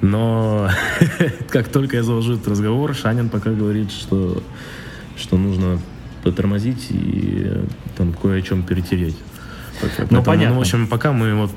[0.02, 0.70] Но
[1.48, 4.42] как только я заложу этот разговор, Шанин пока говорит, что,
[5.16, 5.78] что нужно
[6.22, 7.64] потормозить и э,
[7.96, 9.16] там кое о чем перетереть.
[10.10, 10.54] Ну, понятно.
[10.54, 11.50] Ну, в общем, пока мы вот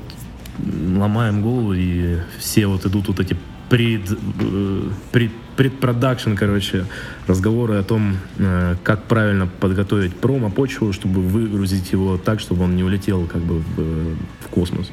[0.96, 3.36] ломаем голову, и все вот идут вот эти
[3.68, 6.86] пред, э, пред, предпродакшн, короче,
[7.26, 12.84] разговоры о том, э, как правильно подготовить промо-почву, чтобы выгрузить его так, чтобы он не
[12.84, 14.90] улетел как бы в, в космос.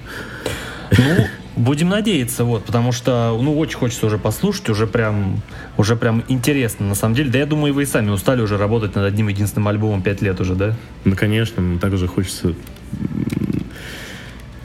[0.97, 1.25] Ну,
[1.55, 5.41] будем надеяться, вот, потому что, ну, очень хочется уже послушать, уже прям,
[5.77, 7.29] уже прям интересно, на самом деле.
[7.29, 10.39] Да я думаю, вы и сами устали уже работать над одним единственным альбомом пять лет
[10.41, 10.75] уже, да?
[11.05, 12.53] Ну, конечно, так уже хочется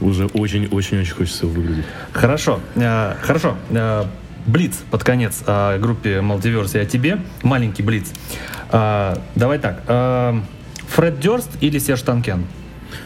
[0.01, 1.85] уже очень-очень-очень хочется выглядеть.
[2.13, 3.57] Хорошо, э, хорошо.
[3.71, 4.05] Э,
[4.47, 7.19] Блиц под конец э, группе Multiverse и о тебе.
[7.43, 8.13] Маленький Блиц.
[8.71, 9.83] Э, давай так.
[9.89, 10.39] Э,
[10.89, 12.45] Фред Дёрст или Серж Танкян?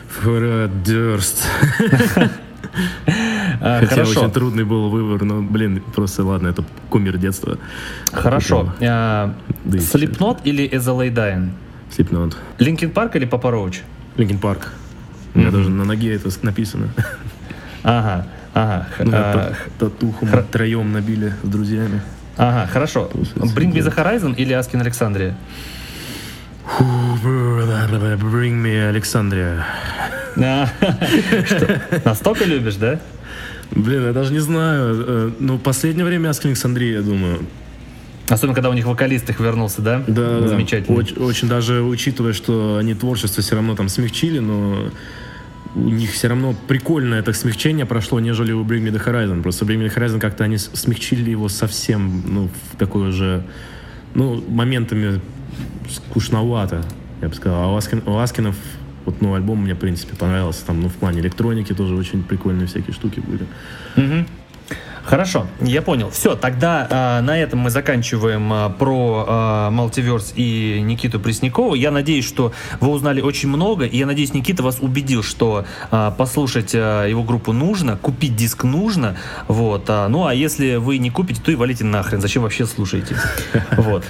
[0.08, 1.46] Фред Дёрст.
[3.60, 4.20] Хотя Хорошо.
[4.20, 7.58] очень трудный был выбор, но, блин, просто ладно, это кумир детства.
[8.12, 8.72] Хорошо.
[8.78, 11.50] Slipknot или As I Lay Dying?
[11.90, 12.36] Slipknot.
[12.58, 13.80] Linkin Park или Papa Roach?
[14.16, 14.72] Linkin Park.
[15.34, 16.88] У меня даже на ноге это написано.
[17.82, 18.88] Ага, ага.
[18.98, 22.02] Ну, а, татуху мы троем набили с друзьями.
[22.36, 23.10] Ага, хорошо.
[23.36, 25.34] Bring Me The Horizon или Askin Александрия?
[26.78, 29.64] Bring Me Александрия.
[32.04, 33.00] Настолько любишь, да?
[33.70, 35.04] Блин, я даже не знаю.
[35.06, 37.46] Э, ну, последнее время Askin Александрия, я думаю.
[38.30, 40.02] Особенно, когда у них вокалист их вернулся, да?
[40.06, 40.96] Да, Замечательно.
[40.96, 44.90] Очень, очень даже учитывая, что они творчество все равно там смягчили, но
[45.74, 49.42] у них все равно прикольно это смягчение прошло, нежели у Bring Me The Horizon.
[49.42, 53.42] Просто Bring Me The Horizon как-то они смягчили его совсем, ну, в такой уже,
[54.14, 55.20] ну, моментами
[55.90, 56.84] скучновато,
[57.20, 57.62] я бы сказал.
[57.64, 58.56] А у, Аскин, у Аскинов
[59.04, 60.64] вот, ну, альбом мне, в принципе, понравился.
[60.66, 63.46] Там, ну, в плане электроники тоже очень прикольные всякие штуки были.
[63.96, 64.26] Угу.
[65.10, 66.08] Хорошо, я понял.
[66.10, 71.74] Все, тогда э, на этом мы заканчиваем э, про э, Multiverse и Никиту Преснякова.
[71.74, 76.12] Я надеюсь, что вы узнали очень много, и я надеюсь, Никита вас убедил, что э,
[76.16, 79.16] послушать э, его группу нужно, купить диск нужно.
[79.48, 79.86] Вот.
[79.88, 82.20] Э, ну, а если вы не купите, то и валите нахрен.
[82.20, 83.16] Зачем вообще слушаете?
[83.72, 84.04] Вот.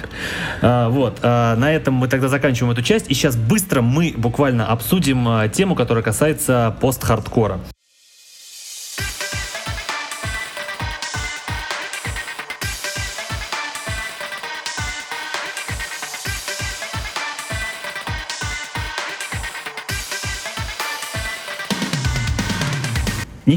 [0.61, 1.23] Вот.
[1.23, 6.03] На этом мы тогда заканчиваем эту часть, и сейчас быстро мы буквально обсудим тему, которая
[6.03, 7.59] касается пост-хардкора.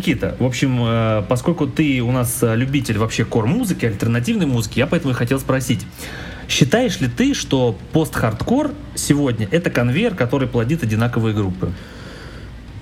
[0.04, 4.86] Никита, в общем, э, поскольку ты у нас э, любитель вообще кор-музыки, альтернативной музыки, я
[4.86, 5.80] поэтому и хотел спросить.
[6.46, 11.72] Считаешь ли ты, что пост-хардкор сегодня это конвейер, который плодит одинаковые группы?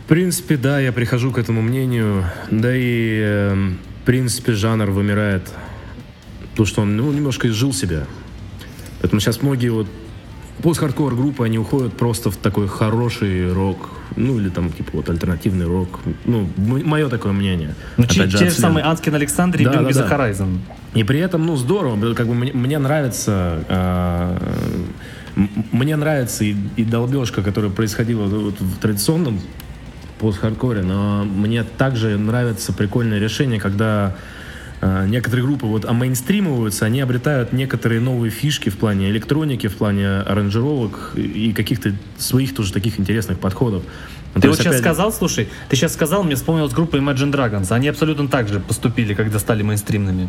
[0.05, 2.25] В принципе, да, я прихожу к этому мнению.
[2.51, 3.71] Да и, э,
[4.03, 5.49] в принципе, жанр вымирает.
[6.51, 8.05] Потому что он ну, немножко изжил себя.
[9.01, 9.87] Поэтому сейчас многие вот
[10.61, 15.67] пост-хардкор группы, они уходят просто в такой хороший рок, ну или там типа вот альтернативный
[15.67, 16.01] рок.
[16.25, 17.75] Ну, мое такое мнение.
[17.97, 20.09] Ну, те, те же самые Анскин Александр и да, да, да.
[20.09, 20.59] Horizon.
[20.95, 24.39] И при этом, ну, здорово, как бы мне, мне нравится э,
[25.73, 29.41] мне нравится и, и долбежка, которая происходила вот в традиционном
[30.19, 34.15] пост-хардкоре, но мне также нравится прикольное решение, когда
[34.83, 41.13] некоторые группы вот амейнстримываются, они обретают некоторые новые фишки в плане электроники, в плане аранжировок
[41.15, 43.85] и каких-то своих тоже таких интересных подходов.
[44.35, 44.81] Ну, ты вот сейчас опять...
[44.81, 47.71] сказал, слушай, ты сейчас сказал, мне вспомнилась группа Imagine Dragons.
[47.71, 50.29] Они абсолютно так же поступили, когда стали мейнстримными.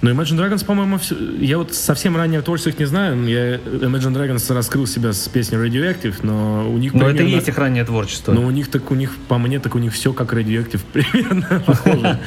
[0.00, 1.16] Ну, Imagine Dragons, по-моему, все...
[1.40, 3.26] я вот совсем ранее творчество их не знаю.
[3.26, 7.16] Я Imagine Dragons раскрыл себя с песней Radioactive, но у них Но примерно...
[7.16, 8.32] это и есть их раннее творчество.
[8.32, 11.62] Но у них так, у них, по мне, так у них все как Radioactive примерно
[11.66, 12.18] похоже.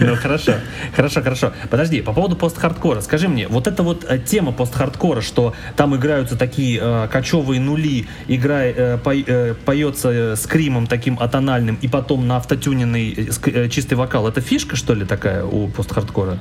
[0.00, 0.54] Ну, хорошо.
[0.96, 1.52] Хорошо, хорошо.
[1.68, 3.02] Подожди, по поводу пост-хардкора.
[3.02, 8.06] Скажи мне, вот эта вот э, тема пост-хардкора, что там играются такие э, кочевые нули,
[8.28, 13.28] игра, э, поется скримом таким атональным, и потом на автотюненный
[13.68, 16.38] чистый вокал, это фишка, что ли, такая у пост-хардкора?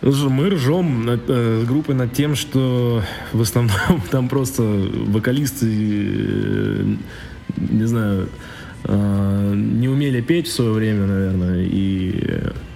[0.00, 6.84] Мы ржем над, э, с группой над тем, что в основном там просто вокалисты, э,
[7.56, 8.28] не знаю,
[8.84, 12.14] э, не умели петь в свое время, наверное, и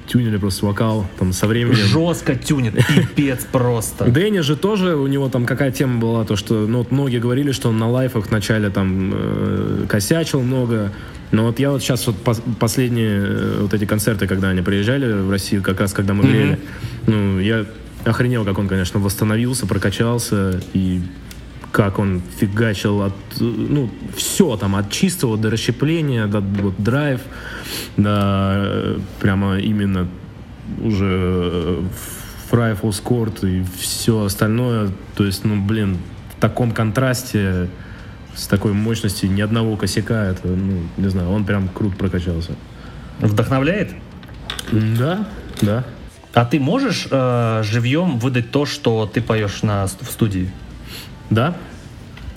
[0.07, 1.77] тюнили просто вокал там со временем.
[1.77, 4.05] Жестко тюнит, пипец просто.
[4.09, 7.53] Дэнни же тоже, у него там какая тема была, то что, ну, вот многие говорили,
[7.53, 10.93] что он на лайфах вначале там э, косячил много,
[11.31, 15.11] но вот я вот сейчас вот пос последние э, вот эти концерты, когда они приезжали
[15.13, 16.59] в Россию, как раз когда мы грели, mm-hmm.
[17.07, 17.67] ну, я
[18.05, 21.01] охренел, как он, конечно, восстановился, прокачался и
[21.73, 27.21] как он фигачил от, ну, все там, от чистого до расщепления, до вот, драйв,
[27.97, 30.07] до прямо именно
[30.81, 31.79] уже
[32.49, 34.91] фрай, скорт и все остальное.
[35.17, 35.97] То есть, ну, блин,
[36.37, 37.69] в таком контрасте
[38.35, 42.53] с такой мощностью ни одного косяка, это, ну, не знаю, он прям круто прокачался.
[43.21, 43.95] Вдохновляет?
[44.71, 45.27] Да,
[45.63, 45.85] да.
[46.35, 50.51] А ты можешь э, живьем выдать то, что ты поешь на, в студии?
[51.33, 51.57] Да.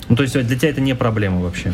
[0.08, 1.72] Ну, то есть для тебя это не проблема вообще?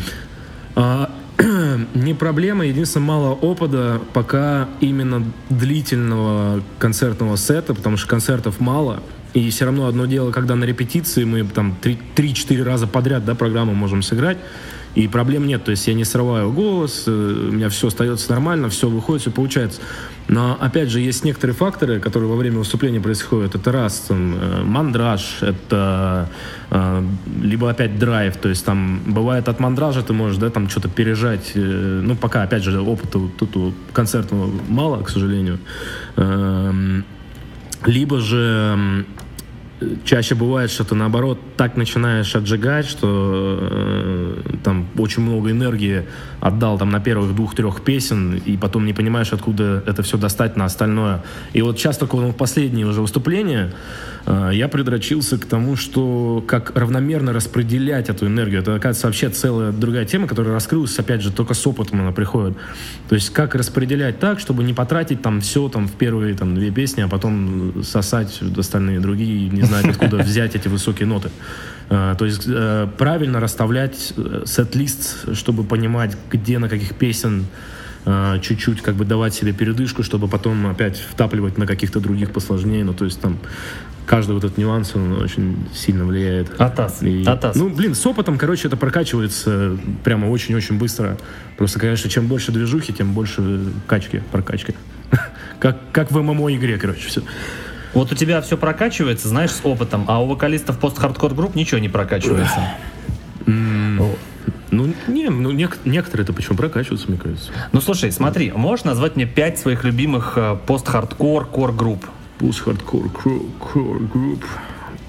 [0.75, 1.11] А,
[1.95, 9.03] не проблема, единственное, мало опыта пока именно длительного концертного сета, потому что концертов мало.
[9.35, 13.73] И все равно одно дело, когда на репетиции мы там 3-4 раза подряд да, программу
[13.73, 14.39] можем сыграть,
[14.95, 18.68] и проблем нет, то есть я не срываю голос, э, у меня все остается нормально,
[18.68, 19.80] все выходит, все получается.
[20.28, 23.55] Но, опять же, есть некоторые факторы, которые во время выступления происходят.
[23.55, 26.28] Это раз, там, э, мандраж, это
[26.70, 27.05] э,
[27.43, 31.53] либо опять драйв, то есть там бывает от мандража ты можешь, да, там что-то пережать,
[31.55, 35.59] ну, пока, опять же, опыта тут у концертного мало, к сожалению.
[36.16, 37.03] Э,
[37.86, 39.07] либо же
[40.05, 46.07] чаще бывает, что ты наоборот так начинаешь отжигать, что э, там очень много энергии
[46.43, 50.64] отдал там на первых двух-трех песен, и потом не понимаешь, откуда это все достать на
[50.64, 51.22] остальное.
[51.53, 53.70] И вот сейчас только в последние уже выступления
[54.26, 58.61] э, я придрочился к тому, что как равномерно распределять эту энергию.
[58.61, 62.57] Это, оказывается, вообще целая другая тема, которая раскрылась, опять же, только с опытом она приходит.
[63.09, 66.72] То есть как распределять так, чтобы не потратить там все там в первые там две
[66.72, 71.30] песни, а потом сосать остальные другие, не знать, откуда взять эти высокие ноты.
[71.93, 77.47] Э, то есть э, правильно расставлять э, сет-лист, чтобы понимать, где на каких песен
[78.43, 82.82] чуть-чуть как бы давать себе передышку, чтобы потом опять втапливать на каких-то других посложнее.
[82.82, 83.38] Ну, то есть там
[84.07, 86.61] каждый вот этот нюанс, он очень сильно влияет.
[86.61, 87.01] Атас.
[87.05, 87.55] И, Атас.
[87.55, 91.16] Ну, блин, с опытом, короче, это прокачивается прямо очень-очень быстро.
[91.57, 94.74] Просто, конечно, чем больше движухи, тем больше качки, прокачки.
[95.61, 97.22] Как, как в ММО-игре, короче, все.
[97.95, 101.88] Вот у тебя все прокачивается, знаешь, с опытом, а у вокалистов пост-хардкор групп ничего не
[101.88, 102.61] прокачивается.
[103.47, 107.53] Ну, не, ну нек- некоторые это почему прокачиваются, мне кажется.
[107.72, 112.07] Ну, слушай, смотри, можешь назвать мне пять своих любимых э, пост-хардкор кор групп?
[112.38, 114.45] Пост-хардкор кор групп.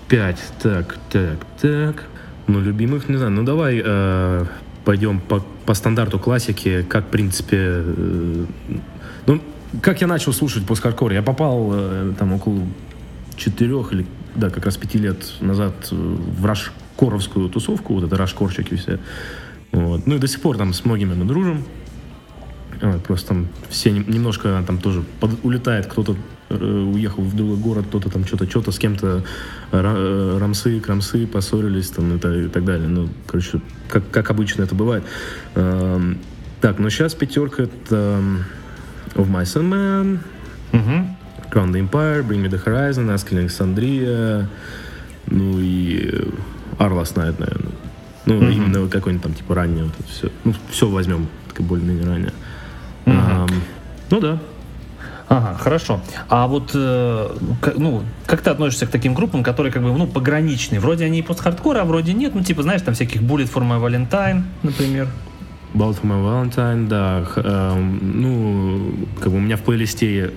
[0.10, 0.44] Пять.
[0.62, 2.04] Так, так, так.
[2.48, 3.32] Ну, любимых, не знаю.
[3.32, 4.46] Ну, давай э,
[4.84, 7.58] пойдем по, по стандарту классики, как, в принципе...
[7.58, 8.46] Э,
[9.28, 9.42] ну,
[9.82, 11.14] как я начал слушать пост-хардкор?
[11.14, 12.62] Я попал э, там около
[13.36, 14.06] четырех или,
[14.36, 19.00] да, как раз пяти лет назад в рашкоровскую тусовку, вот это рашкорчики все.
[19.72, 20.06] Вот.
[20.06, 21.64] Ну и до сих пор там с многими мы дружим.
[22.82, 26.16] Вот, просто там все немножко там тоже под, улетает, кто-то
[26.50, 29.24] э, уехал в другой город, кто-то там что-то, что-то с кем-то
[29.72, 32.88] э, рамсы, крамсы поссорились там и, так, и так далее.
[32.88, 35.04] Ну, короче, как, как обычно это бывает.
[35.56, 36.20] Эм,
[36.62, 38.22] так, но сейчас пятерка это
[39.16, 40.20] of Mice and Men,
[40.72, 41.08] угу.
[41.52, 44.48] Crown the Empire, Bring Me the Horizon, Askel Alexandria,
[45.28, 46.10] ну и
[46.78, 47.74] Arlast Night, наверное.
[48.26, 48.46] Ну, угу.
[48.46, 50.30] именно какой-нибудь там, типа, раннее вот это все.
[50.44, 52.34] Ну, все возьмем, так более-менее ранее.
[53.06, 53.16] Угу.
[53.16, 53.48] А,
[54.10, 54.40] ну да.
[55.30, 56.00] Ага, хорошо.
[56.30, 60.06] А вот, э, как, ну, как ты относишься к таким группам, которые как бы, ну,
[60.06, 60.80] пограничные?
[60.80, 62.36] Вроде они и пост-хардкор, а вроде нет.
[62.36, 65.08] Ну, типа, знаешь, там всяких Bullet for My Valentine, например.
[65.74, 67.26] Baltimore Valentine, да.
[67.36, 70.32] Э, ну, как бы у меня в плейлисте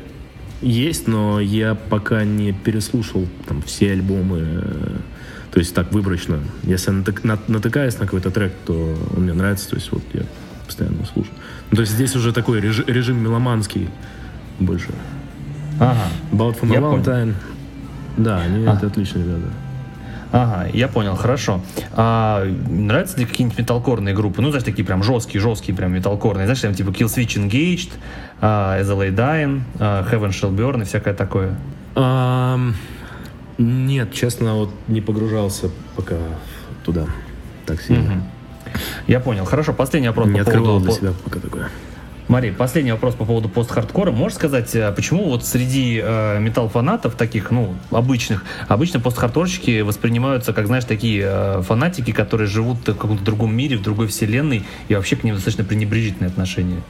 [0.62, 4.38] есть, но я пока не переслушал там все альбомы.
[4.40, 4.96] Э,
[5.52, 6.40] то есть так выборочно.
[6.64, 10.22] Если натык, натыкаюсь на какой-то трек, то он мне нравится, то есть вот я
[10.66, 11.34] постоянно слушаю.
[11.70, 13.88] Ну, то есть здесь уже такой режим, режим меломанский
[14.58, 14.88] больше.
[15.78, 16.08] Ага.
[16.32, 17.04] Baltimore я Valentine.
[17.04, 17.34] Понял.
[18.16, 18.74] Да, они а.
[18.74, 19.52] это отличные ребята.
[20.36, 21.62] Ага, я понял, хорошо.
[21.92, 24.42] А, нравятся ли какие-нибудь металкорные группы?
[24.42, 26.46] Ну, знаешь, такие прям жесткие, жесткие, прям металкорные.
[26.46, 27.92] Знаешь, там типа Kill Switch Engaged,
[28.42, 31.56] uh, As a Dying, uh, Heaven Shall Burn и всякое такое.
[31.94, 32.74] Um,
[33.56, 36.16] нет, честно, вот не погружался пока
[36.84, 37.06] туда
[37.64, 38.12] так сильно.
[38.12, 38.22] Угу.
[39.06, 39.46] Я понял.
[39.46, 40.84] Хорошо, последний вопрос не по поводу...
[40.84, 41.70] для себя пока такое.
[42.28, 44.10] Мари, последний вопрос по поводу пост-хардкора.
[44.10, 50.66] Можешь сказать, э, почему вот среди э, металл-фанатов, таких, ну, обычных, обычно пост-хардкорщики воспринимаются, как,
[50.66, 55.14] знаешь, такие э, фанатики, которые живут в каком-то другом мире, в другой вселенной, и вообще
[55.14, 56.82] к ним достаточно пренебрежительное отношение?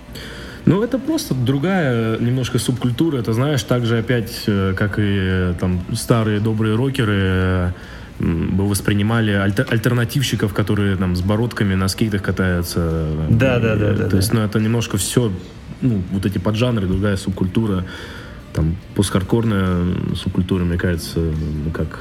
[0.65, 3.19] Ну, это просто другая немножко субкультура.
[3.19, 7.75] Это, знаешь, так же опять, э, как и там старые добрые рокеры,
[8.19, 13.09] бы воспринимали альтер, альтернативщиков, которые там с бородками на скейтах катаются.
[13.29, 14.05] Да, и, да, да, да.
[14.05, 14.17] То да.
[14.17, 15.31] есть, ну, это немножко все,
[15.83, 17.85] ну, вот эти поджанры, другая субкультура,
[18.55, 19.85] там, постхардкорная
[20.15, 22.01] субкультура, мне кажется, ну, как...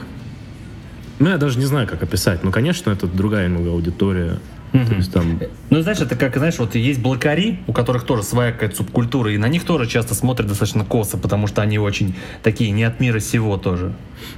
[1.20, 2.44] Ну, я даже не знаю, как описать.
[2.44, 4.40] Ну, конечно, это другая немного аудитория.
[4.74, 4.88] Mm-hmm.
[4.88, 5.40] То есть, там...
[5.70, 9.38] Ну, знаешь, это как, знаешь, вот есть блокари, у которых тоже своя какая-то субкультура, и
[9.38, 13.20] на них тоже часто смотрят достаточно косо, потому что они очень такие не от мира
[13.20, 13.94] сего тоже.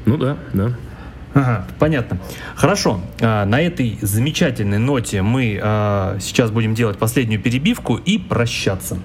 [0.06, 0.74] Ну да, да.
[1.38, 2.18] Ага, понятно.
[2.56, 3.00] Хорошо.
[3.22, 8.98] А, на этой замечательной ноте мы а, сейчас будем делать последнюю перебивку и прощаться.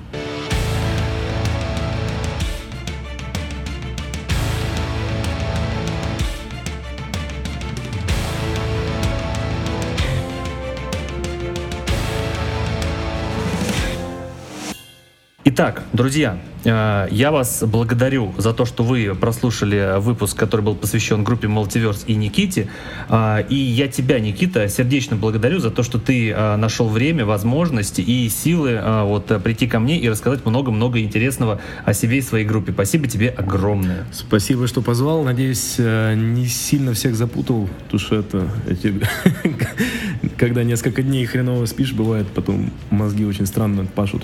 [15.55, 21.25] Итак, друзья, э, я вас благодарю за то, что вы прослушали выпуск, который был посвящен
[21.25, 22.71] группе Multiverse и Никите.
[23.11, 28.01] Э, и я тебя, Никита, сердечно благодарю за то, что ты э, нашел время, возможности
[28.01, 32.73] и силы вот прийти ко мне и рассказать много-много интересного о себе и своей группе.
[32.73, 34.07] Спасибо тебе огромное.
[34.11, 35.23] Спасибо, что позвал.
[35.23, 38.49] Надеюсь, не сильно всех запутал, потому что это
[40.39, 44.23] когда несколько дней хреново спишь, бывает, потом мозги очень странно пашут.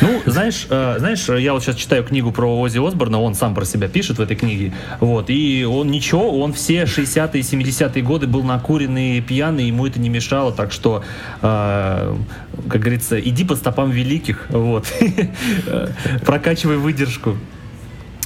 [0.00, 3.64] Ну, знаешь, э, знаешь, я вот сейчас читаю книгу про Ози Осборна, он сам про
[3.64, 8.42] себя пишет в этой книге, вот, и он ничего, он все 60-е, 70-е годы был
[8.42, 11.04] накуренный, пьяный, ему это не мешало, так что,
[11.40, 12.16] э,
[12.68, 14.86] как говорится, иди по стопам великих, вот,
[16.24, 17.36] прокачивай выдержку.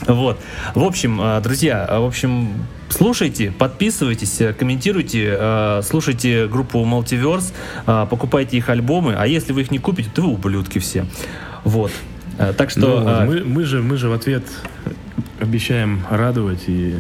[0.07, 0.41] Вот.
[0.75, 2.49] В общем, э, друзья, в общем,
[2.91, 7.53] слушайте, подписывайтесь, комментируйте, э, слушайте группу Multiverse,
[7.87, 11.07] э, покупайте их альбомы, а если вы их не купите, то вы ублюдки все.
[11.65, 11.93] Вот.
[12.39, 13.01] Э, так что...
[13.01, 14.45] Ну, мы, мы, же, мы же в ответ
[15.41, 16.95] обещаем радовать и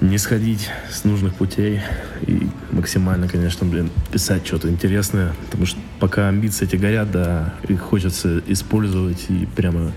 [0.00, 1.80] не сходить с нужных путей
[2.26, 7.80] и максимально, конечно, блин, писать что-то интересное, потому что пока амбиции эти горят, да, их
[7.80, 9.92] хочется использовать и прямо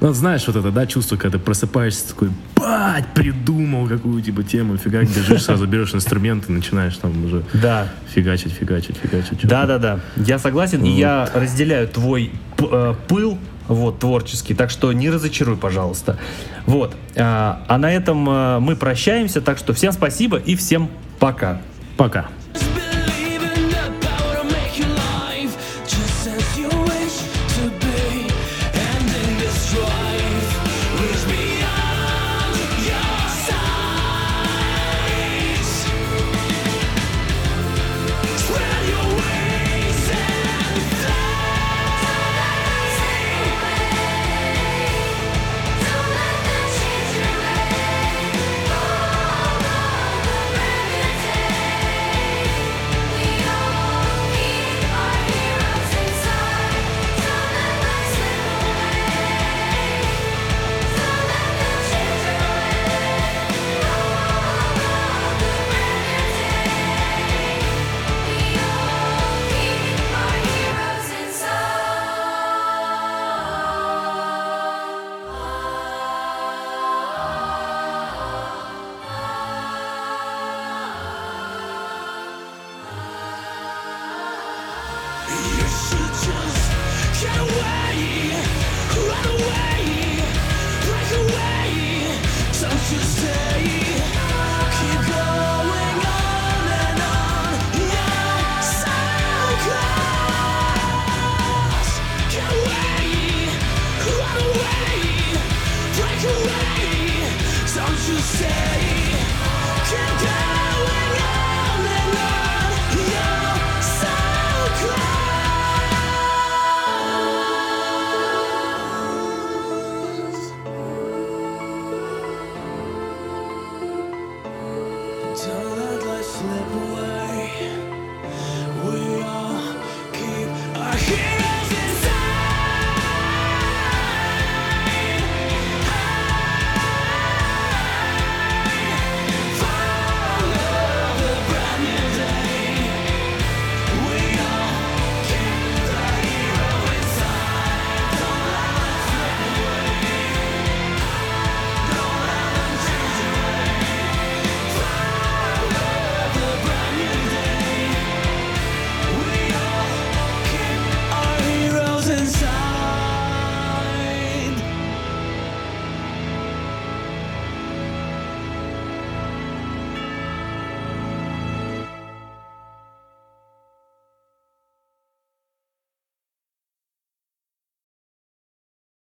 [0.00, 4.76] ну, знаешь, вот это, да, чувство, когда ты просыпаешься такой, бать, придумал какую типа тему,
[4.76, 7.88] фига, бежишь, сразу берешь инструмент и начинаешь там уже да.
[8.14, 9.46] фигачить, фигачить, фигачить.
[9.46, 10.00] Да, да, да.
[10.16, 10.86] Я согласен, вот.
[10.86, 16.18] и я разделяю твой э, пыл, вот, творческий, так что не разочаруй, пожалуйста.
[16.66, 16.94] Вот.
[17.16, 21.60] А, а на этом э, мы прощаемся, так что всем спасибо и всем пока.
[21.96, 22.28] Пока.